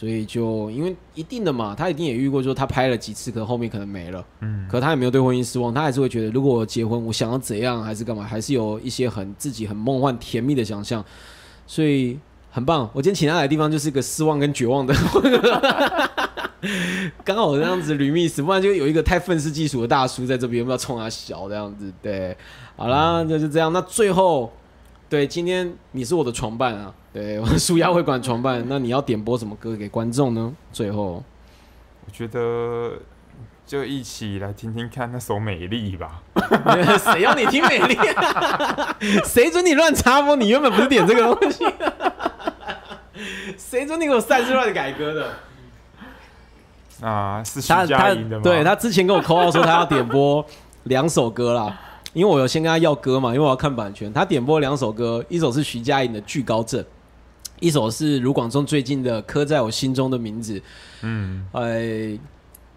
[0.00, 11.04] 所以就因为一定的嘛，他一定也遇过，说他拍了几次，可后面可能没了，嗯，可他也没有对婚姻失望，他还是会觉得，如果我结婚，我想要怎样，还是干嘛，还是有一些很自己很梦幻甜蜜的想象，
[11.66, 12.18] 所以
[12.50, 12.88] 很棒。
[12.94, 14.94] 我今天请他来的地方就是一个失望跟绝望的，
[17.22, 21.92] 刚好这样子吕密斯，不然就有一个太愤世嫉俗的大叔在这边，不知道冲他小这样子。
[22.00, 22.34] 对，
[22.74, 23.70] 好啦，那就这样。
[23.70, 24.50] 那最后，
[25.10, 28.64] 对，今天你是我的床伴啊，对，我是舒压会馆床伴。
[28.68, 30.54] 那你要点播什么歌给观众呢？
[30.72, 31.20] 最后，
[32.06, 32.92] 我觉得
[33.66, 36.22] 就一起来听听看那首《美丽》吧。
[37.12, 38.96] 谁要你听美丽、啊？
[39.26, 40.36] 谁准你乱插播？
[40.36, 41.64] 你原本不是点这个东西、
[43.58, 45.32] 谁准你给我擅自乱改歌的？
[47.04, 48.44] 啊，是徐佳莹的吗？
[48.44, 50.46] 对他之前跟我 call 说他要点播
[50.84, 51.80] 两首歌啦，
[52.12, 54.12] 因为我有先跟他要歌嘛，因为我要看版权。
[54.12, 56.82] 他点播两首歌，一首是徐佳莹的《惧高症》，
[57.60, 60.58] 一首是卢广仲最近的《刻在我心中的名字》。
[61.02, 62.18] 嗯，哎，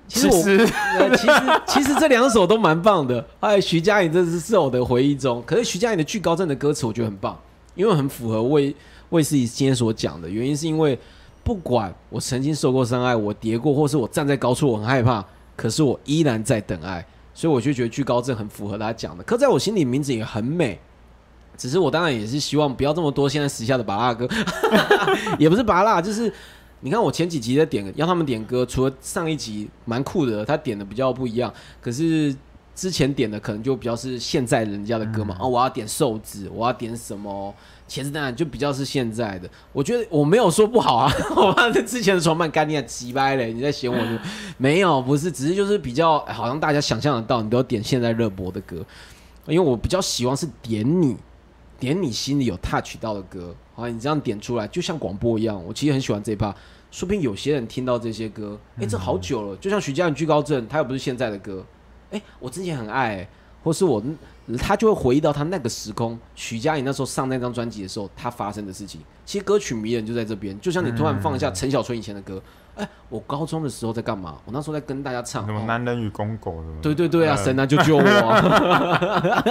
[0.07, 3.25] 其实我其实呃， 其实其实这两首都蛮棒的。
[3.39, 7.39] 哎，徐佳莹这是是我的回忆中，可是徐佳莹的《巨高症》的歌词我觉得很棒，
[7.73, 8.75] 因为很符合魏
[9.09, 10.97] 魏斯怡今天所讲的原因，是因为
[11.43, 19.23] 不管我曾经受过伤害，我跌过，或是我站在高处我很害怕，可是我依然在等爱，所以我就觉得巨高症很符合他讲的。
[19.23, 20.79] 可在我心里名字也很美。
[21.55, 24.27] 只是我当然也是希望不要这么多现在时下的拔蜡歌，
[25.37, 26.33] 也不是拔蜡，就是
[26.79, 32.35] 你看我前几集在点要他们点歌，除了上一集蛮酷的，他点的比较不一样，可是
[32.73, 37.53] 之前点的可能就比较是现在人家的歌嘛，啊，我要点瘦子，我要点什么
[37.87, 39.49] 茄子蛋，就比较是现在的。
[39.71, 44.19] 我觉得我没有说不好啊， 我怕之前的床伴干你还鸡掰嘞，你在嫌我
[44.57, 48.85] 没有，不是，只是就是比较好像大家想象得到，你都要点现在热播的歌，
[49.47, 51.15] 因为我比较喜欢是点你。
[51.79, 55.61] 点你心里有 touch 到的歌，好，你这样点出来，就像广播一样。
[55.65, 56.53] 我其实很喜欢这一 part，
[56.91, 61.65] 说不定有些人听到这些歌，哎、这好久了，就像徐佳莹《居高症》，他又不是现在的歌，
[62.11, 63.27] 哎、我之前很爱、
[63.61, 64.01] 或是我
[64.57, 68.99] 他就会回忆到他那个时空，许佳莹那时候上那张专辑的时候，他发生的事情。
[69.25, 72.41] 其实歌曲迷人就在这边，就像你突然放一下陈小春以前的歌，
[72.75, 74.35] 哎、我高中的时候在干嘛？
[74.45, 76.81] 我那时候在跟大家唱什么哦男人与公狗的？
[76.81, 79.43] 对对对啊，呃神啊，救救我、啊！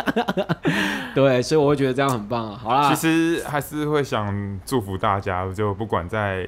[1.15, 2.59] 对，所以我会觉得这样很棒啊。
[2.61, 6.47] 好啦，其实还是会想祝福大家，就不管在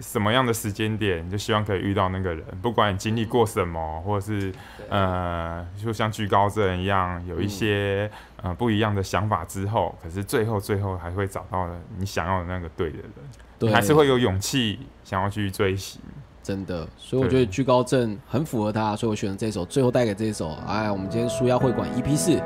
[0.00, 4.52] 什么样的时间点，就希望可以遇到那个人，不管你经历过什么，或者是
[4.88, 8.10] 呃，就像居高症一样，有一些、
[8.42, 13.22] 呃不一样的想法之后，可是最后最后还会找到你想要的那个对的人，对
[13.68, 16.00] 你还是会有勇气想要去追寻。
[16.42, 20.56] 真的，所以我觉得居高症很符合他，所以我选了这首，最后带给这一首。
[20.66, 22.42] 哎，我们今天舒压会馆 EP 四，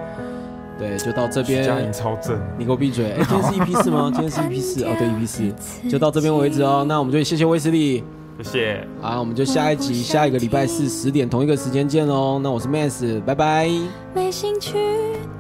[0.77, 1.93] 对，就到这边。
[1.93, 3.12] 超正，你给我闭嘴！
[3.12, 4.11] 哎、今天是 EP 四吗？
[4.12, 6.85] 今天是 EP 四哦，对，EP 四，就到这边为止哦。
[6.86, 8.03] 那我们就谢谢威斯利，
[8.39, 12.41] 谢谢，啊，我们就下一集下一个礼拜四十点同一个时间见喽。
[12.41, 13.70] 那我是 Max，拜拜。
[14.12, 14.77] 没兴趣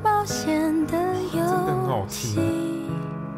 [0.02, 0.92] 冒险的
[1.32, 2.40] 真的很好游听戏。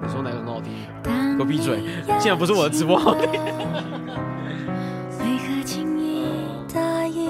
[0.03, 0.73] 你说哪个很好听？
[1.07, 1.89] 当给我闭嘴你！
[2.19, 2.97] 竟然不是我的直播。
[2.97, 3.03] 为
[5.39, 6.25] 何轻易
[6.73, 7.29] 答应？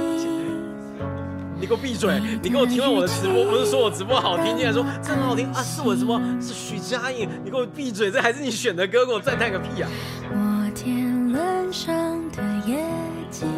[1.58, 2.20] 你给我闭嘴！
[2.42, 5.62] 你给我听完我的直播，不是说我直播好听，竟然说这很好听啊！
[5.62, 8.10] 是我的直播，是许佳莹，你给我闭嘴！
[8.10, 9.88] 这还是你选的歌，给我赞叹个屁啊！
[10.32, 11.94] 摩天轮上
[12.30, 12.84] 的夜
[13.30, 13.48] 景，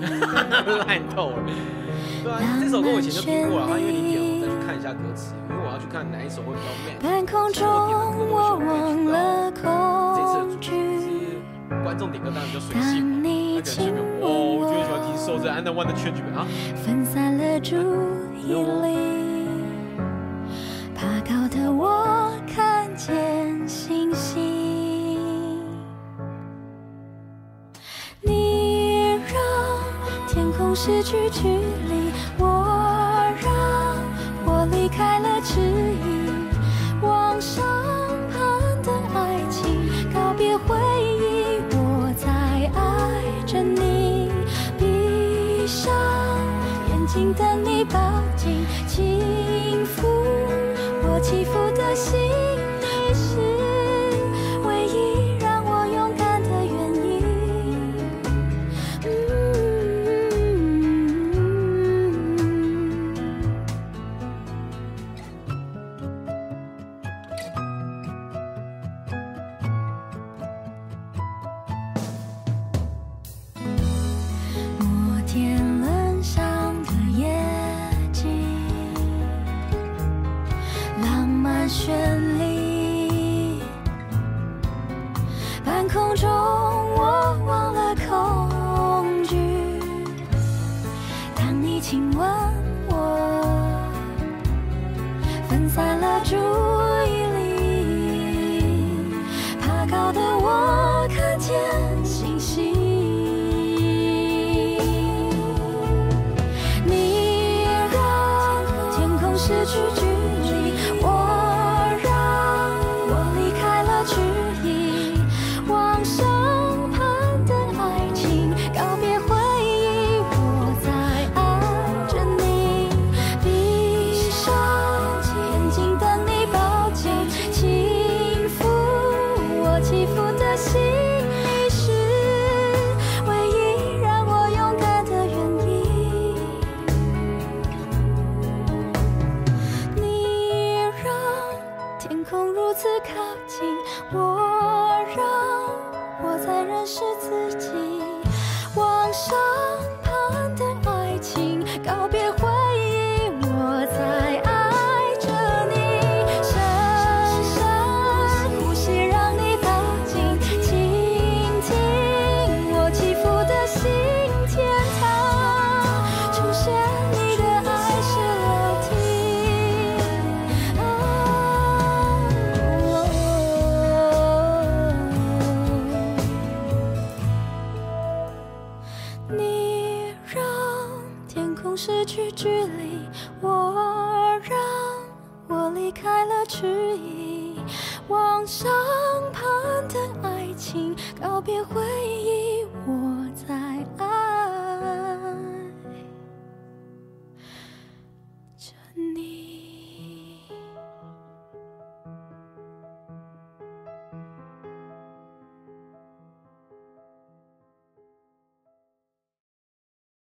[0.86, 1.36] 烂透了。
[2.22, 4.43] 对啊，这首歌我以前就听过了，因为你点，
[4.74, 6.98] 看一下歌词，因为我要去看哪一首会比较 man。
[7.00, 11.38] 半空中我忘了恐惧。
[11.84, 14.26] 观众点歌当然比较随性嘛，当你那可能随亲便哦，
[14.58, 16.44] 我就喜欢听吻瘦子 and one 的全曲啊。
[16.84, 17.76] 分散了注
[18.34, 18.52] 意
[18.82, 19.46] 力，
[20.92, 25.60] 爬高的我看见星星。
[28.22, 29.38] 你让
[30.26, 32.83] 天空失去距离，我
[34.64, 37.62] 我离开了迟疑往上
[38.32, 40.74] 攀登爱情告别回
[41.18, 42.30] 忆我在
[42.74, 44.30] 爱着你。
[44.78, 45.92] 闭上
[46.88, 48.00] 眼睛等你抱